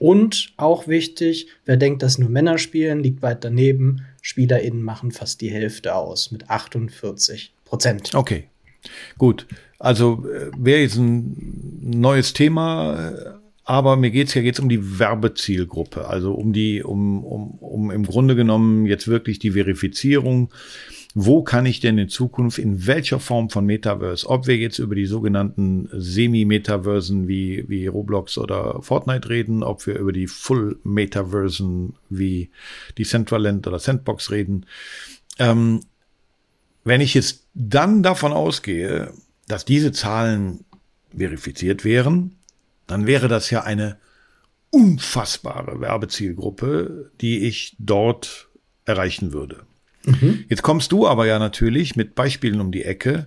Und 0.00 0.52
auch 0.56 0.88
wichtig, 0.88 1.46
wer 1.64 1.76
denkt, 1.76 2.02
dass 2.02 2.18
nur 2.18 2.28
Männer 2.28 2.58
spielen, 2.58 3.04
liegt 3.04 3.22
weit 3.22 3.44
daneben. 3.44 4.04
SpielerInnen 4.20 4.82
machen 4.82 5.12
fast 5.12 5.40
die 5.40 5.52
Hälfte 5.52 5.94
aus 5.94 6.32
mit 6.32 6.50
48 6.50 7.52
Prozent. 7.64 8.16
Okay, 8.16 8.48
gut. 9.16 9.46
Also 9.78 10.26
äh, 10.28 10.50
wäre 10.58 10.80
jetzt 10.80 10.96
ein 10.96 11.80
neues 11.82 12.32
Thema 12.32 13.12
äh, 13.12 13.35
aber 13.66 13.96
mir 13.96 14.12
geht's 14.12 14.32
ja 14.34 14.42
jetzt 14.42 14.60
um 14.60 14.68
die 14.68 15.00
Werbezielgruppe, 15.00 16.06
also 16.06 16.32
um 16.32 16.52
die, 16.52 16.84
um, 16.84 17.24
um, 17.24 17.50
um 17.58 17.90
im 17.90 18.06
Grunde 18.06 18.36
genommen 18.36 18.86
jetzt 18.86 19.08
wirklich 19.08 19.40
die 19.40 19.50
Verifizierung. 19.50 20.52
Wo 21.16 21.42
kann 21.42 21.66
ich 21.66 21.80
denn 21.80 21.98
in 21.98 22.08
Zukunft 22.08 22.58
in 22.58 22.86
welcher 22.86 23.18
Form 23.18 23.50
von 23.50 23.66
Metaverse, 23.66 24.28
ob 24.28 24.46
wir 24.46 24.56
jetzt 24.56 24.78
über 24.78 24.94
die 24.94 25.06
sogenannten 25.06 25.88
Semi-Metaversen 25.90 27.26
wie, 27.26 27.64
wie 27.68 27.88
Roblox 27.88 28.38
oder 28.38 28.82
Fortnite 28.82 29.28
reden, 29.28 29.64
ob 29.64 29.84
wir 29.86 29.98
über 29.98 30.12
die 30.12 30.28
Full-Metaversen 30.28 31.94
wie 32.08 32.50
die 32.98 33.04
Centraland 33.04 33.66
oder 33.66 33.80
Sandbox 33.80 34.30
reden, 34.30 34.66
ähm, 35.40 35.80
wenn 36.84 37.00
ich 37.00 37.14
jetzt 37.14 37.46
dann 37.54 38.04
davon 38.04 38.32
ausgehe, 38.32 39.12
dass 39.48 39.64
diese 39.64 39.90
Zahlen 39.90 40.60
verifiziert 41.16 41.84
wären, 41.84 42.36
dann 42.86 43.06
wäre 43.06 43.28
das 43.28 43.50
ja 43.50 43.62
eine 43.62 43.98
unfassbare 44.70 45.80
Werbezielgruppe, 45.80 47.10
die 47.20 47.46
ich 47.46 47.76
dort 47.78 48.48
erreichen 48.84 49.32
würde. 49.32 49.62
Mhm. 50.04 50.44
Jetzt 50.48 50.62
kommst 50.62 50.92
du 50.92 51.06
aber 51.06 51.26
ja 51.26 51.38
natürlich 51.38 51.96
mit 51.96 52.14
Beispielen 52.14 52.60
um 52.60 52.70
die 52.70 52.84
Ecke, 52.84 53.26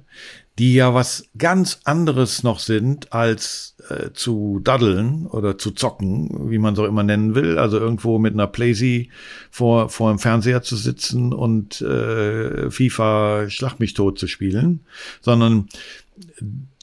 die 0.58 0.74
ja 0.74 0.93
was 0.93 1.26
ganz 1.38 1.80
anderes 1.86 2.43
noch 2.43 2.60
sind 2.60 3.13
als 3.13 3.76
äh, 3.89 4.12
zu 4.13 4.60
daddeln 4.62 5.26
oder 5.26 5.58
zu 5.58 5.72
zocken, 5.72 6.50
wie 6.52 6.58
man 6.58 6.74
es 6.74 6.80
auch 6.80 6.86
immer 6.86 7.04
nennen 7.04 7.34
will. 7.34 7.58
Also 7.58 7.80
irgendwo 7.80 8.19
mit 8.19 8.34
einer 8.34 8.48
Playsee 8.48 9.10
vor, 9.52 9.89
vor 9.89 10.12
dem 10.12 10.19
Fernseher 10.19 10.62
zu 10.62 10.76
sitzen 10.76 11.34
und 11.34 11.82
äh, 11.82 12.69
FIFA 12.72 13.50
Schlag 13.50 13.80
mich 13.80 13.93
tot 13.93 14.19
zu 14.19 14.28
spielen, 14.28 14.82
sondern 15.22 15.69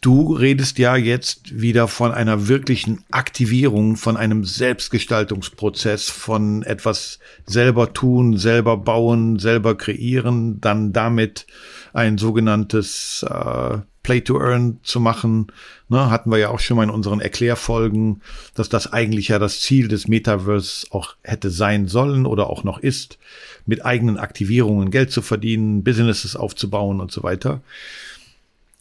du 0.00 0.34
redest 0.34 0.78
ja 0.78 0.96
jetzt 0.96 1.60
wieder 1.60 1.88
von 1.88 2.12
einer 2.12 2.48
wirklichen 2.48 3.04
Aktivierung, 3.10 3.96
von 3.96 4.16
einem 4.16 4.44
Selbstgestaltungsprozess, 4.44 6.10
von 6.10 6.62
etwas 6.62 7.18
selber 7.46 7.92
tun, 7.92 8.36
selber 8.36 8.76
bauen, 8.76 9.38
selber 9.38 9.76
kreieren, 9.76 10.60
dann 10.60 10.92
damit 10.92 11.46
ein 11.92 12.18
sogenanntes 12.18 13.24
äh, 13.28 13.78
Play 14.02 14.20
to 14.20 14.38
Earn 14.38 14.78
zu 14.84 15.00
machen. 15.00 15.48
Ne, 15.88 16.10
hatten 16.10 16.30
wir 16.30 16.38
ja 16.38 16.50
auch 16.50 16.60
schon 16.60 16.76
mal 16.76 16.84
in 16.84 16.90
unseren 16.90 17.20
Erklärfolgen, 17.20 18.22
dass 18.54 18.68
das 18.68 18.92
eigentlich 18.92 19.28
ja 19.28 19.40
das 19.40 19.60
Ziel 19.60 19.88
des 19.88 20.06
Metaverse 20.06 20.86
auch 20.90 21.14
hätte 21.22 21.50
sein 21.50 21.88
sollen 21.88 22.26
oder 22.26 22.48
auch 22.48 22.62
noch 22.62 22.78
ist, 22.78 23.18
mit 23.66 23.84
eigenen 23.84 24.16
Aktivierungen 24.16 24.90
Geld 24.90 25.10
zu 25.10 25.22
verdienen, 25.22 25.82
Businesses 25.82 26.36
aufzubauen 26.36 27.00
und 27.00 27.10
so 27.10 27.24
weiter. 27.24 27.62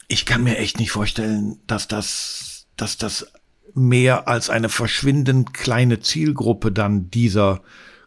Ich 0.08 0.24
kann 0.24 0.44
mir 0.44 0.58
echt 0.58 0.78
nicht 0.78 0.90
vorstellen, 0.90 1.58
dass 1.66 1.88
das, 1.88 2.66
dass 2.76 2.96
das 2.96 3.26
mehr 3.74 4.28
als 4.28 4.50
eine 4.50 4.68
verschwindend 4.68 5.52
kleine 5.52 6.00
Zielgruppe 6.00 6.72
dann 6.72 7.10
dieser 7.10 7.62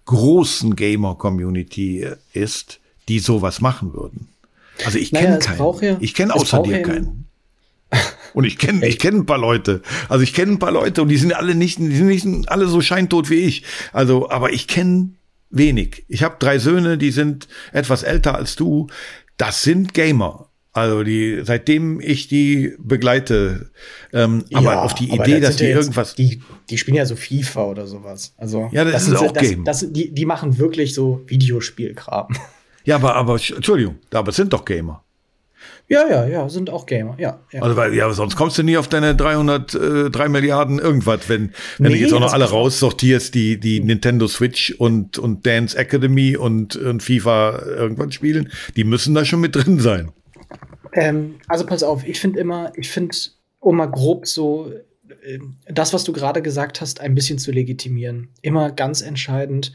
großen 0.05 0.75
Gamer-Community 0.75 2.07
ist, 2.33 2.79
die 3.07 3.19
sowas 3.19 3.61
machen 3.61 3.93
würden. 3.93 4.29
Also 4.85 4.97
ich 4.97 5.11
kenne 5.11 5.37
naja, 5.37 5.55
keinen. 5.55 5.81
Ja, 5.81 5.97
ich 5.99 6.13
kenne 6.13 6.33
außer 6.33 6.63
dir 6.63 6.81
keinen. 6.81 7.25
Und 8.33 8.45
ich 8.45 8.57
kenne 8.57 8.87
ich 8.87 8.99
kenne 8.99 9.17
ein 9.17 9.25
paar 9.25 9.37
Leute. 9.37 9.81
Also 10.07 10.23
ich 10.23 10.33
kenne 10.33 10.53
ein 10.53 10.59
paar 10.59 10.71
Leute 10.71 11.01
und 11.01 11.09
die 11.09 11.17
sind 11.17 11.33
alle 11.33 11.55
nicht 11.55 11.79
die 11.79 11.95
sind 11.95 12.07
nicht 12.07 12.49
alle 12.49 12.67
so 12.67 12.79
scheintot 12.79 13.31
wie 13.31 13.39
ich. 13.39 13.63
Also 13.91 14.29
aber 14.29 14.53
ich 14.53 14.67
kenne 14.67 15.13
wenig. 15.49 16.05
Ich 16.07 16.21
habe 16.21 16.35
drei 16.37 16.59
Söhne, 16.59 16.99
die 16.99 17.09
sind 17.09 17.47
etwas 17.71 18.03
älter 18.03 18.35
als 18.35 18.55
du. 18.55 18.85
Das 19.37 19.63
sind 19.63 19.95
Gamer. 19.95 20.48
Also 20.71 21.03
die, 21.03 21.41
seitdem 21.43 21.99
ich 21.99 22.27
die 22.27 22.75
begleite, 22.77 23.71
ähm, 24.13 24.45
ja, 24.49 24.59
aber 24.59 24.83
auf 24.83 24.93
die 24.93 25.11
Idee, 25.11 25.39
dass 25.39 25.55
die 25.55 25.65
ja 25.65 25.71
irgendwas. 25.71 26.13
Die, 26.13 26.41
die 26.69 26.77
spielen 26.77 26.95
ja 26.95 27.05
so 27.05 27.15
FIFA 27.15 27.63
oder 27.65 27.87
sowas. 27.87 28.33
Also 28.37 28.69
ja, 28.71 28.83
das, 28.83 28.93
das 28.93 29.07
ist 29.07 29.15
auch 29.15 29.31
das, 29.31 29.49
Game. 29.49 29.65
Das, 29.65 29.85
die, 29.91 30.13
die 30.13 30.25
machen 30.25 30.59
wirklich 30.59 30.93
so 30.93 31.21
Videospielkram. 31.27 32.27
Ja, 32.85 32.95
aber, 32.95 33.15
aber, 33.15 33.33
Entschuldigung, 33.33 33.97
aber 34.11 34.29
es 34.29 34.37
sind 34.37 34.53
doch 34.53 34.65
Gamer. 34.65 35.03
Ja, 35.89 36.07
ja, 36.07 36.27
ja, 36.27 36.49
sind 36.49 36.69
auch 36.69 36.85
Gamer, 36.85 37.15
ja. 37.19 37.39
ja. 37.51 37.61
Also, 37.61 37.75
weil, 37.75 37.93
ja, 37.93 38.11
sonst 38.13 38.35
kommst 38.35 38.57
du 38.57 38.63
nie 38.63 38.77
auf 38.77 38.87
deine 38.87 39.15
300, 39.15 39.73
äh, 39.75 40.09
3 40.09 40.29
Milliarden 40.29 40.79
irgendwas, 40.79 41.27
wenn, 41.27 41.51
wenn 41.77 41.91
nee, 41.91 41.97
du 41.97 42.03
jetzt 42.03 42.13
auch 42.13 42.19
noch 42.19 42.33
alle 42.33 42.45
raussortierst, 42.45 43.35
die, 43.35 43.59
die 43.59 43.79
Nintendo 43.81 44.27
Switch 44.27 44.71
und, 44.77 45.19
und 45.19 45.45
Dance 45.45 45.77
Academy 45.77 46.37
und, 46.37 46.77
und 46.77 47.03
FIFA 47.03 47.63
irgendwann 47.65 48.11
spielen, 48.11 48.49
die 48.75 48.83
müssen 48.83 49.13
da 49.13 49.25
schon 49.25 49.41
mit 49.41 49.55
drin 49.55 49.79
sein. 49.79 50.11
Ähm, 50.93 51.35
also 51.47 51.65
pass 51.65 51.83
auf, 51.83 52.07
ich 52.07 52.19
finde 52.19 52.39
immer, 52.39 52.71
ich 52.75 52.89
finde, 52.89 53.15
um 53.59 53.77
mal 53.77 53.87
grob 53.87 54.27
so 54.27 54.71
äh, 55.23 55.39
das, 55.67 55.93
was 55.93 56.03
du 56.03 56.13
gerade 56.13 56.41
gesagt 56.41 56.81
hast, 56.81 56.99
ein 57.01 57.15
bisschen 57.15 57.39
zu 57.39 57.51
legitimieren. 57.51 58.29
Immer 58.41 58.71
ganz 58.71 59.01
entscheidend, 59.01 59.73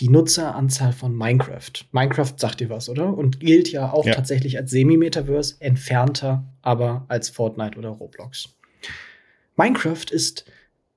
die 0.00 0.08
Nutzeranzahl 0.08 0.92
von 0.92 1.14
Minecraft. 1.14 1.70
Minecraft 1.92 2.32
sagt 2.36 2.60
dir 2.60 2.70
was, 2.70 2.88
oder? 2.88 3.16
Und 3.16 3.40
gilt 3.40 3.70
ja 3.70 3.92
auch 3.92 4.06
ja. 4.06 4.14
tatsächlich 4.14 4.56
als 4.58 4.70
Semi-Metaverse, 4.70 5.56
entfernter 5.60 6.44
aber 6.62 7.04
als 7.08 7.28
Fortnite 7.28 7.78
oder 7.78 7.90
Roblox. 7.90 8.48
Minecraft 9.56 10.10
ist 10.10 10.46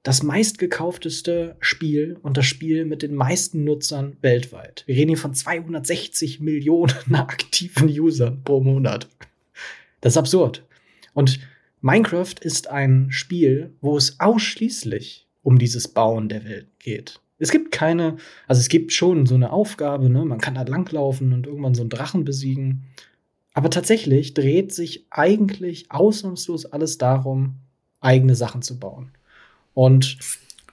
das 0.04 0.21
meistgekaufteste 0.21 1.56
Spiel 1.60 2.17
und 2.21 2.38
das 2.38 2.45
Spiel 2.45 2.86
mit 2.86 3.01
den 3.01 3.15
meisten 3.15 3.63
Nutzern 3.63 4.17
weltweit. 4.21 4.84
Wir 4.86 4.95
reden 4.95 5.10
hier 5.10 5.17
von 5.17 5.34
260 5.34 6.39
Millionen 6.39 6.93
aktiven 7.15 7.89
Usern 7.89 8.43
pro 8.43 8.62
Monat. 8.62 9.10
Das 10.06 10.13
ist 10.13 10.18
absurd. 10.18 10.63
Und 11.15 11.39
Minecraft 11.82 12.36
ist 12.39 12.70
ein 12.70 13.08
Spiel, 13.10 13.74
wo 13.82 13.98
es 13.98 14.20
ausschließlich 14.20 15.26
um 15.41 15.58
dieses 15.58 15.88
Bauen 15.88 16.30
der 16.30 16.46
Welt 16.46 16.68
geht. 16.78 17.20
Es 17.39 17.50
gibt 17.50 17.72
keine, 17.72 18.18
also 18.48 18.60
es 18.60 18.70
gibt 18.70 18.94
schon 18.94 19.26
so 19.26 19.34
eine 19.34 19.52
Aufgabe, 19.52 20.12
ne? 20.12 20.24
Man 20.24 20.39
kann 20.39 20.54
da 20.54 20.62
langlaufen 20.62 21.34
und 21.34 21.48
irgendwann 21.48 21.74
so 21.74 21.82
einen 21.82 21.89
Drachen 21.89 22.24
besiegen. 22.24 22.84
Aber 23.56 23.72
tatsächlich 23.72 24.36
dreht 24.36 24.72
sich 24.72 25.08
eigentlich 25.10 25.89
ausnahmslos 25.89 26.68
alles 26.68 27.00
darum, 27.00 27.56
eigene 28.00 28.36
Sachen 28.36 28.62
zu 28.62 28.78
bauen. 28.78 29.10
Und 29.74 30.20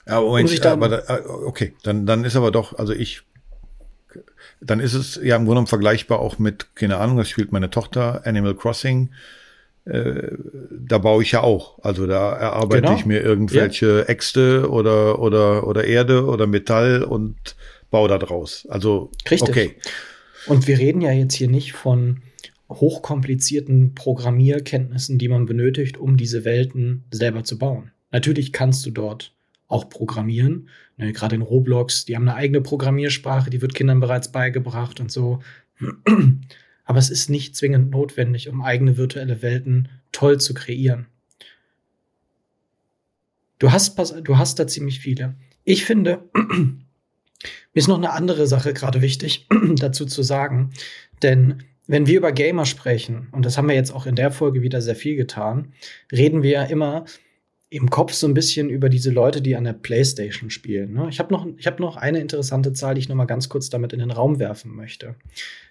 ja, 0.07 0.21
Moment, 0.21 0.61
um 0.61 0.67
aber 0.73 0.89
da, 0.91 1.17
äh, 1.17 1.23
okay, 1.27 1.73
dann, 1.85 2.05
dann 2.05 2.27
ist 2.27 2.37
aber 2.37 2.51
doch, 2.51 2.79
also 2.79 2.93
ich, 2.93 3.23
dann 4.61 4.81
ist 4.81 4.95
es 4.95 5.17
ja 5.17 5.37
im 5.37 5.43
Grunde 5.43 5.53
genommen 5.53 5.67
vergleichbar 5.67 6.21
auch 6.21 6.39
mit, 6.39 6.75
keine 6.75 6.99
Ahnung, 6.99 7.17
das 7.17 7.29
spielt 7.29 7.53
meine 7.53 7.71
Tochter 7.71 8.27
Animal 8.27 8.55
Crossing 8.55 9.11
äh, 9.85 10.37
da 10.71 10.99
baue 10.99 11.23
ich 11.23 11.33
ja 11.33 11.43
auch. 11.43 11.79
Also 11.83 12.07
da 12.07 12.35
erarbeite 12.35 12.83
genau. 12.83 12.97
ich 12.97 13.07
mir 13.07 13.21
irgendwelche 13.21 13.99
ja. 13.99 14.03
Äxte 14.05 14.71
oder, 14.71 15.19
oder, 15.19 15.67
oder 15.67 15.85
Erde 15.85 16.27
oder 16.27 16.47
Metall 16.47 17.03
und 17.03 17.57
baue 17.91 18.09
da 18.09 18.19
draus. 18.19 18.67
Also, 18.71 19.11
Richtig. 19.31 19.49
okay. 19.49 19.77
Und 20.47 20.67
wir 20.67 20.79
reden 20.79 21.01
ja 21.01 21.13
jetzt 21.13 21.35
hier 21.35 21.49
nicht 21.49 21.73
von 21.73 22.23
hochkomplizierten 22.71 23.95
Programmierkenntnissen, 23.95 25.19
die 25.19 25.29
man 25.29 25.47
benötigt, 25.47 25.99
um 25.99 26.17
diese 26.17 26.45
Welten 26.45 27.05
selber 27.11 27.45
zu 27.45 27.59
bauen. 27.59 27.91
Natürlich 28.13 28.53
kannst 28.53 28.87
du 28.87 28.91
dort 28.91 29.35
auch 29.73 29.89
programmieren. 29.89 30.69
Ne, 30.97 31.13
Gerade 31.13 31.35
in 31.35 31.43
Roblox, 31.43 32.05
die 32.05 32.15
haben 32.15 32.29
eine 32.29 32.37
eigene 32.37 32.61
Programmiersprache, 32.61 33.51
die 33.51 33.63
wird 33.63 33.75
Kindern 33.75 34.01
bereits 34.01 34.31
beigebracht 34.31 35.01
und 35.01 35.11
so 35.11 35.41
aber 36.85 36.99
es 36.99 37.11
ist 37.11 37.31
nicht 37.31 37.57
zwingend 37.57 37.91
notwendig, 37.91 38.49
um 38.49 38.63
eigene 38.63 38.97
virtuelle 38.97 39.43
Welten 39.43 39.89
toll 40.11 40.41
zu 40.41 40.55
kreieren. 40.55 41.07
Du 43.59 43.71
hast, 43.71 43.99
du 44.25 44.39
hast 44.39 44.59
da 44.59 44.67
ziemlich 44.67 45.01
viele. 45.01 45.37
Ich 45.65 45.85
finde, 45.85 46.29
mir 46.35 46.77
ist 47.75 47.89
noch 47.89 47.99
eine 47.99 48.13
andere 48.13 48.47
Sache 48.47 48.73
gerade 48.73 49.01
wichtig 49.01 49.47
dazu 49.77 50.07
zu 50.07 50.23
sagen, 50.23 50.73
denn 51.23 51.63
wenn 51.87 52.07
wir 52.07 52.19
über 52.19 52.33
Gamer 52.33 52.65
sprechen, 52.65 53.29
und 53.33 53.45
das 53.45 53.59
haben 53.59 53.69
wir 53.69 53.75
jetzt 53.75 53.93
auch 53.93 54.07
in 54.07 54.17
der 54.17 54.31
Folge 54.31 54.63
wieder 54.63 54.81
sehr 54.81 54.97
viel 54.97 55.17
getan, 55.17 55.73
reden 56.11 56.43
wir 56.43 56.51
ja 56.51 56.63
immer 56.65 57.05
im 57.73 57.89
Kopf 57.89 58.13
so 58.13 58.27
ein 58.27 58.35
bisschen 58.35 58.69
über 58.69 58.91
diese 58.91 59.11
Leute, 59.11 59.41
die 59.41 59.57
an 59.57 59.65
der 59.65 59.73
PlayStation 59.73 60.51
spielen. 60.51 60.93
Ne? 60.93 61.07
Ich 61.09 61.19
habe 61.19 61.33
noch, 61.33 61.47
hab 61.65 61.81
noch 61.81 61.97
eine 61.97 62.21
interessante 62.21 62.75
Zahl, 62.75 62.95
die 62.95 63.01
ich 63.01 63.09
noch 63.09 63.17
mal 63.17 63.25
ganz 63.25 63.49
kurz 63.49 63.71
damit 63.71 63.95
in 63.95 63.99
den 63.99 64.11
Raum 64.11 64.39
werfen 64.39 64.77
möchte. 64.77 65.15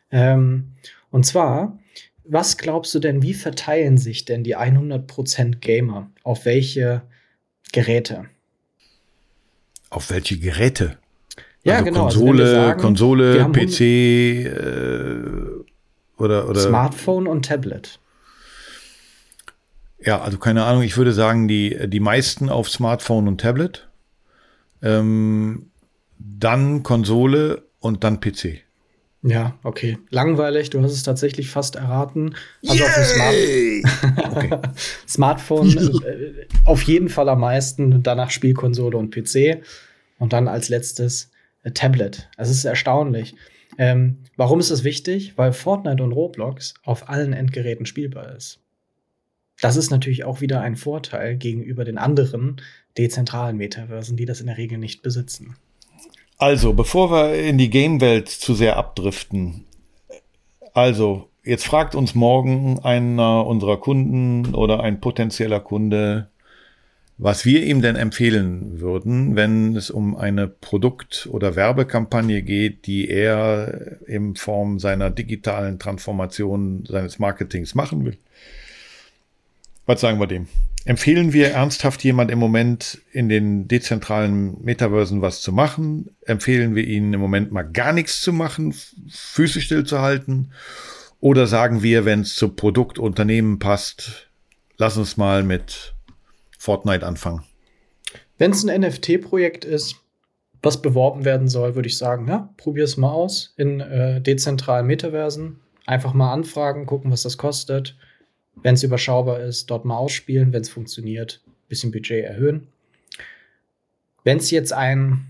Ähm, 0.10 0.72
und 1.12 1.28
zwar, 1.28 1.78
was 2.24 2.58
glaubst 2.58 2.96
du 2.96 3.00
denn, 3.00 3.22
wie 3.22 3.36
verteilen 3.36 4.00
sich 4.00 4.26
denn 4.26 4.44
die 4.44 4.58
100% 4.58 5.58
Gamer 5.58 6.10
auf 6.24 6.46
welche 6.46 7.04
Geräte? 7.72 8.26
Auf 9.92 10.10
welche 10.10 10.40
Geräte? 10.40 10.98
Ja, 11.64 11.76
also 11.76 11.86
genau. 11.86 12.06
Also 12.06 12.20
Konsole, 12.20 12.44
also 12.44 12.56
sagen, 12.56 12.82
Konsole, 12.82 13.52
PC 13.52 13.82
äh, 13.82 14.42
oder, 16.18 16.50
oder 16.50 16.62
Smartphone 16.62 17.28
und 17.28 17.46
Tablet. 17.46 18.00
Ja, 20.04 20.22
also 20.22 20.38
keine 20.38 20.64
Ahnung, 20.64 20.84
ich 20.84 20.98
würde 20.98 21.14
sagen, 21.14 21.48
die, 21.48 21.78
die 21.88 22.00
meisten 22.00 22.50
auf 22.50 22.70
Smartphone 22.70 23.28
und 23.28 23.42
Tablet. 23.42 23.90
Ähm, 24.82 25.72
dann 26.18 26.84
Konsole 26.84 27.64
und 27.80 28.04
dann 28.04 28.20
PC. 28.20 28.62
Ja, 29.24 29.56
okay. 29.64 30.00
Langweilig, 30.10 30.72
du 30.72 30.82
hast 30.82 30.94
es 30.94 31.04
tatsächlich 31.04 31.50
fast 31.50 31.76
erraten. 31.76 32.36
Also 32.68 32.84
auf 32.84 32.94
dem 32.96 33.04
Smart 33.04 34.78
Smartphone 35.08 35.78
äh, 36.04 36.48
auf 36.66 36.82
jeden 36.84 37.10
Fall 37.10 37.30
am 37.30 37.42
meisten, 37.42 38.02
danach 38.02 38.32
Spielkonsole 38.32 38.98
und 38.98 39.14
PC 39.14 39.62
und 40.18 40.34
dann 40.34 40.48
als 40.48 40.70
letztes 40.70 41.30
äh, 41.62 41.72
Tablet. 41.72 42.30
Es 42.38 42.50
ist 42.50 42.66
erstaunlich. 42.66 43.36
Ähm, 43.78 44.18
warum 44.38 44.60
ist 44.60 44.72
das 44.72 44.84
wichtig? 44.84 45.38
Weil 45.38 45.54
Fortnite 45.54 46.04
und 46.04 46.14
Roblox 46.14 46.74
auf 46.84 47.08
allen 47.08 47.34
Endgeräten 47.34 47.86
spielbar 47.86 48.36
ist. 48.36 48.60
Das 49.62 49.78
ist 49.78 49.92
natürlich 49.92 50.26
auch 50.26 50.42
wieder 50.42 50.62
ein 50.62 50.76
Vorteil 50.76 51.38
gegenüber 51.38 51.86
den 51.86 51.98
anderen 51.98 52.58
dezentralen 52.98 53.58
Metaversen, 53.58 54.18
die 54.18 54.26
das 54.26 54.42
in 54.42 54.48
der 54.48 54.58
Regel 54.58 54.78
nicht 54.78 55.02
besitzen. 55.02 55.56
Also, 56.38 56.74
bevor 56.74 57.12
wir 57.12 57.36
in 57.36 57.58
die 57.60 57.70
Game-Welt 57.70 58.28
zu 58.28 58.56
sehr 58.56 58.76
abdriften, 58.76 59.66
also, 60.74 61.30
jetzt 61.44 61.66
fragt 61.66 61.96
uns 61.96 62.16
morgen 62.16 62.80
einer 62.80 63.46
unserer 63.46 63.78
Kunden 63.78 64.56
oder 64.56 64.82
ein 64.82 65.00
potenzieller 65.00 65.60
Kunde, 65.60 66.30
was 67.18 67.46
wir 67.46 67.64
ihm 67.64 67.84
denn 67.84 67.96
empfehlen 67.96 68.82
würden, 68.82 69.36
wenn 69.36 69.76
es 69.76 69.92
um 69.92 70.16
eine 70.16 70.48
Produkt- 70.48 71.30
oder 71.32 71.56
Werbekampagne 71.56 72.42
geht, 72.42 72.88
die 72.88 73.08
er 73.10 74.02
in 74.08 74.36
Form 74.36 74.80
seiner 74.80 75.12
digitalen 75.12 75.78
Transformation 75.78 76.84
seines 76.88 77.20
Marketings 77.20 77.76
machen 77.76 78.06
will. 78.06 78.18
Was 79.92 80.00
sagen 80.00 80.22
wir 80.22 80.28
dem? 80.28 80.48
Empfehlen 80.86 81.34
wir 81.34 81.50
ernsthaft 81.50 82.02
jemand 82.06 82.32
im 82.32 82.40
Moment 82.40 83.02
in 83.12 83.28
den 83.28 83.68
dezentralen 83.68 84.56
Metaversen 84.64 85.22
was 85.22 85.42
zu 85.42 85.52
machen? 85.52 86.16
Empfehlen 86.22 86.76
wir 86.76 86.88
ihnen 86.88 87.14
im 87.14 87.20
Moment 87.20 87.52
mal 87.52 87.64
gar 87.64 87.92
nichts 87.92 88.22
zu 88.22 88.32
machen, 88.32 88.74
Füße 89.10 89.60
stillzuhalten? 89.60 90.54
Oder 91.20 91.46
sagen 91.46 91.84
wir, 91.84 92.06
wenn 92.06 92.22
es 92.22 92.36
zu 92.36 92.56
Produktunternehmen 92.56 93.60
passt, 93.60 94.30
lass 94.78 94.96
uns 94.96 95.18
mal 95.18 95.44
mit 95.44 95.94
Fortnite 96.58 97.06
anfangen? 97.06 97.44
Wenn 98.38 98.52
es 98.52 98.64
ein 98.64 98.80
NFT-Projekt 98.80 99.66
ist, 99.66 99.98
was 100.64 100.82
beworben 100.82 101.26
werden 101.26 101.50
soll, 101.50 101.76
würde 101.76 101.90
ich 101.90 101.98
sagen, 101.98 102.30
ja, 102.30 102.50
probier 102.56 102.86
es 102.86 102.96
mal 102.96 103.12
aus 103.12 103.54
in 103.58 103.82
äh, 103.82 104.22
dezentralen 104.22 104.88
Metaversen. 104.88 105.60
Einfach 105.86 106.14
mal 106.14 106.32
anfragen, 106.32 106.86
gucken, 106.86 107.12
was 107.12 107.24
das 107.24 107.38
kostet. 107.38 107.98
Wenn 108.56 108.76
es 108.76 108.84
überschaubar 108.84 109.40
ist, 109.40 109.70
dort 109.72 109.86
mal 109.86 109.98
ausspielen. 109.98 110.54
Wenn 110.54 110.62
es 110.62 110.70
funktioniert, 110.70 111.42
bisschen 111.68 111.92
Budget 111.92 112.26
erhöhen. 112.26 112.68
Wenn 114.24 114.38
es 114.38 114.52
jetzt 114.52 114.74
ein 114.74 115.26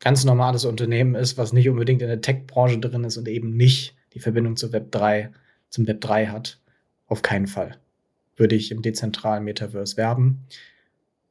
ganz 0.00 0.24
normales 0.24 0.64
Unternehmen 0.64 1.14
ist, 1.14 1.38
was 1.38 1.52
nicht 1.52 1.68
unbedingt 1.68 2.02
in 2.02 2.08
der 2.08 2.20
Tech-Branche 2.20 2.78
drin 2.78 3.04
ist 3.04 3.16
und 3.16 3.28
eben 3.28 3.56
nicht 3.56 3.94
die 4.12 4.20
Verbindung 4.20 4.56
zu 4.56 4.72
Web 4.72 4.92
3, 4.92 5.30
zum 5.70 5.86
Web 5.86 6.00
3 6.00 6.26
hat, 6.26 6.60
auf 7.06 7.22
keinen 7.22 7.46
Fall 7.46 7.78
würde 8.36 8.54
ich 8.54 8.70
im 8.70 8.82
dezentralen 8.82 9.44
Metaverse 9.44 9.96
werben. 9.96 10.44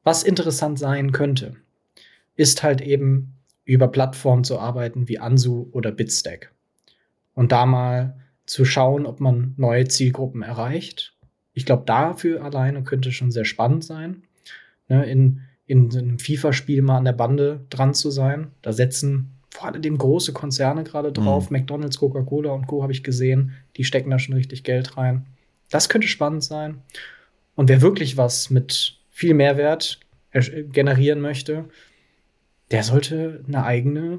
Was 0.02 0.22
interessant 0.22 0.78
sein 0.78 1.12
könnte, 1.12 1.56
ist 2.34 2.62
halt 2.62 2.80
eben 2.80 3.34
über 3.64 3.88
Plattformen 3.88 4.44
zu 4.44 4.58
arbeiten 4.58 5.08
wie 5.08 5.18
Ansu 5.18 5.68
oder 5.72 5.92
Bitstack. 5.92 6.52
Und 7.34 7.52
da 7.52 7.66
mal 7.66 8.20
zu 8.44 8.64
schauen, 8.64 9.06
ob 9.06 9.20
man 9.20 9.54
neue 9.56 9.88
Zielgruppen 9.88 10.42
erreicht 10.42 11.15
ich 11.56 11.64
glaube, 11.64 11.84
dafür 11.86 12.44
alleine 12.44 12.82
könnte 12.82 13.12
schon 13.12 13.30
sehr 13.30 13.46
spannend 13.46 13.82
sein, 13.82 14.22
ne, 14.88 15.06
in, 15.06 15.40
in 15.66 15.90
einem 15.90 16.18
FIFA-Spiel 16.18 16.82
mal 16.82 16.98
an 16.98 17.06
der 17.06 17.14
Bande 17.14 17.64
dran 17.70 17.94
zu 17.94 18.10
sein. 18.10 18.48
Da 18.60 18.74
setzen 18.74 19.32
vor 19.50 19.68
allem 19.68 19.96
große 19.96 20.34
Konzerne 20.34 20.84
gerade 20.84 21.12
drauf. 21.12 21.50
Mhm. 21.50 21.56
McDonalds, 21.56 21.98
Coca-Cola 21.98 22.52
und 22.52 22.66
Co. 22.66 22.82
habe 22.82 22.92
ich 22.92 23.02
gesehen. 23.02 23.54
Die 23.78 23.84
stecken 23.84 24.10
da 24.10 24.18
schon 24.18 24.34
richtig 24.34 24.64
Geld 24.64 24.98
rein. 24.98 25.24
Das 25.70 25.88
könnte 25.88 26.08
spannend 26.08 26.44
sein. 26.44 26.82
Und 27.54 27.70
wer 27.70 27.80
wirklich 27.80 28.18
was 28.18 28.50
mit 28.50 28.98
viel 29.10 29.32
Mehrwert 29.32 29.98
generieren 30.32 31.22
möchte, 31.22 31.64
der 32.70 32.82
sollte 32.82 33.42
eine 33.48 33.64
eigene 33.64 34.18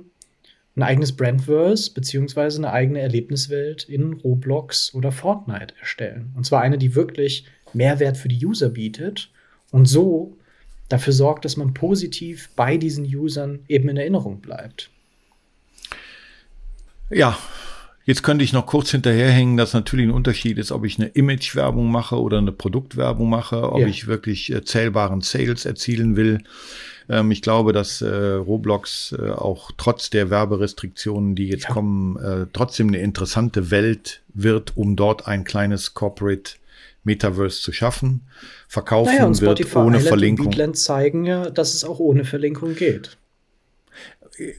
ein 0.78 0.84
eigenes 0.84 1.16
Brandverse 1.16 1.92
beziehungsweise 1.92 2.60
eine 2.60 2.72
eigene 2.72 3.00
Erlebniswelt 3.00 3.84
in 3.90 4.14
Roblox 4.14 4.94
oder 4.94 5.12
Fortnite 5.12 5.74
erstellen. 5.80 6.32
Und 6.36 6.46
zwar 6.46 6.62
eine, 6.62 6.78
die 6.78 6.94
wirklich 6.94 7.46
Mehrwert 7.74 8.16
für 8.16 8.28
die 8.28 8.46
User 8.46 8.70
bietet 8.70 9.32
und 9.72 9.88
so 9.88 10.38
dafür 10.88 11.14
sorgt, 11.14 11.46
dass 11.46 11.58
man 11.58 11.74
positiv 11.74 12.50
bei 12.56 12.78
diesen 12.78 13.04
Usern 13.06 13.60
eben 13.68 13.90
in 13.90 13.98
Erinnerung 13.98 14.40
bleibt. 14.40 14.92
Ja, 17.10 17.38
Jetzt 18.08 18.24
könnte 18.24 18.46
ich 18.46 18.54
noch 18.54 18.66
kurz 18.66 18.92
hinterherhängen, 18.92 19.58
dass 19.58 19.74
natürlich 19.74 20.08
ein 20.08 20.14
Unterschied 20.14 20.58
ist, 20.58 20.72
ob 20.72 20.86
ich 20.86 20.98
eine 20.98 21.10
Image-Werbung 21.10 21.92
mache 21.92 22.18
oder 22.22 22.38
eine 22.38 22.54
Produktwerbung 22.54 23.30
mache, 23.30 23.70
ob 23.70 23.82
ja. 23.82 23.88
ich 23.88 24.08
wirklich 24.08 24.50
äh, 24.50 24.64
zählbaren 24.64 25.20
Sales 25.20 25.66
erzielen 25.66 26.16
will. 26.16 26.40
Ähm, 27.10 27.32
ich 27.32 27.42
glaube, 27.42 27.74
dass 27.74 28.02
äh, 28.02 28.08
Roblox 28.08 29.16
äh, 29.18 29.32
auch 29.32 29.72
trotz 29.78 30.10
der 30.10 30.30
Werberestriktionen, 30.30 31.36
die 31.36 31.48
jetzt 31.48 31.66
ja. 31.66 31.72
kommen, 31.72 32.18
äh, 32.18 32.48
trotzdem 32.54 32.88
eine 32.88 33.00
interessante 33.00 33.72
Welt 33.72 34.22
wird, 34.34 34.76
um 34.76 34.96
dort 34.96 35.28
ein 35.28 35.44
kleines 35.44 35.94
Corporate 35.94 36.54
Metaverse 37.04 37.62
zu 37.62 37.72
schaffen. 37.72 38.22
Verkaufen 38.68 39.14
naja, 39.14 39.26
und 39.26 39.42
wird 39.42 39.60
Spotify 39.60 39.78
ohne 39.78 39.98
Island 39.98 40.08
Verlinkung. 40.08 40.46
Und 40.48 40.52
Beatland 40.52 40.78
zeigen 40.78 41.26
ja, 41.26 41.50
dass 41.50 41.74
es 41.74 41.84
auch 41.84 42.00
ohne 42.00 42.26
Verlinkung 42.26 42.76
geht. 42.76 43.18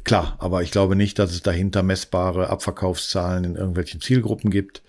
Klar, 0.02 0.36
aber 0.40 0.62
ich 0.62 0.72
glaube 0.72 0.96
nicht, 0.96 1.20
dass 1.20 1.30
es 1.30 1.42
dahinter 1.42 1.84
messbare 1.84 2.50
Abverkaufszahlen 2.50 3.44
in 3.44 3.54
irgendwelchen 3.54 4.00
Zielgruppen 4.00 4.50
gibt. 4.50 4.82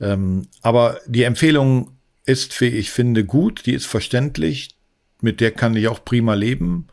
Ähm, 0.00 0.46
aber 0.62 1.00
die 1.06 1.24
Empfehlung 1.24 1.96
ist, 2.26 2.60
wie 2.60 2.66
ich 2.66 2.90
finde, 2.90 3.24
gut, 3.24 3.66
die 3.66 3.72
ist 3.72 3.86
verständlich, 3.86 4.75
mit 5.20 5.40
der 5.40 5.50
kann 5.50 5.76
ich 5.76 5.88
auch 5.88 6.04
prima 6.04 6.34
leben. 6.34 6.88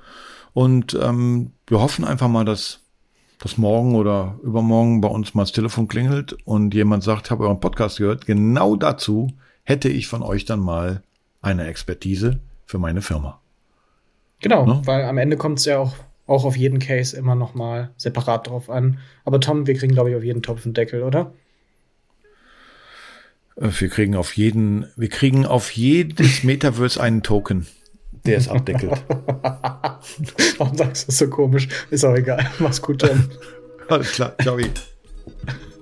Und 0.53 0.97
ähm, 1.01 1.51
wir 1.67 1.79
hoffen 1.79 2.05
einfach 2.05 2.27
mal, 2.27 2.45
dass 2.45 2.83
dass 3.43 3.57
morgen 3.57 3.95
oder 3.95 4.39
übermorgen 4.41 5.01
bei 5.01 5.09
uns 5.09 5.33
mal 5.33 5.43
das 5.43 5.51
Telefon 5.51 5.89
klingelt 5.89 6.31
und 6.45 6.73
jemand 6.73 7.03
sagt, 7.03 7.29
habe 7.29 7.43
euren 7.43 7.59
Podcast 7.59 7.97
gehört. 7.97 8.25
Genau 8.25 8.77
dazu 8.77 9.33
hätte 9.63 9.89
ich 9.89 10.07
von 10.07 10.23
euch 10.23 10.45
dann 10.45 10.61
mal 10.61 11.03
eine 11.41 11.67
Expertise 11.67 12.39
für 12.65 12.79
meine 12.79 13.01
Firma. 13.01 13.41
Genau, 14.41 14.65
ne? 14.65 14.81
weil 14.85 15.03
am 15.03 15.17
Ende 15.17 15.35
kommt 15.35 15.59
es 15.59 15.65
ja 15.65 15.79
auch, 15.79 15.93
auch 16.25 16.45
auf 16.45 16.55
jeden 16.55 16.79
Case 16.79 17.17
immer 17.17 17.35
noch 17.35 17.53
mal 17.53 17.91
separat 17.97 18.47
drauf 18.47 18.69
an. 18.69 18.99
Aber 19.25 19.41
Tom, 19.41 19.67
wir 19.67 19.75
kriegen, 19.75 19.93
glaube 19.93 20.11
ich, 20.11 20.15
auf 20.15 20.23
jeden 20.23 20.41
Topf 20.41 20.63
einen 20.65 20.73
Deckel, 20.73 21.03
oder? 21.03 21.33
Äh, 23.57 23.69
wir 23.77 23.89
kriegen 23.89 24.15
auf 24.15 24.37
jeden, 24.37 24.85
wir 24.95 25.09
kriegen 25.09 25.45
auf 25.45 25.71
jedes 25.71 26.43
Metaverse 26.43 27.01
einen 27.01 27.23
Token. 27.23 27.67
Der 28.25 28.37
ist 28.37 28.49
abdeckelt. 28.49 29.03
Warum 30.57 30.77
sagst 30.77 31.03
du 31.03 31.07
das 31.07 31.17
so 31.17 31.27
komisch? 31.27 31.67
Ist 31.89 32.05
auch 32.05 32.15
egal. 32.15 32.49
Mach's 32.59 32.81
gut, 32.81 33.01
Tom. 33.01 33.29
Alles 33.89 34.13
klar. 34.13 34.33
Ciao. 34.41 34.57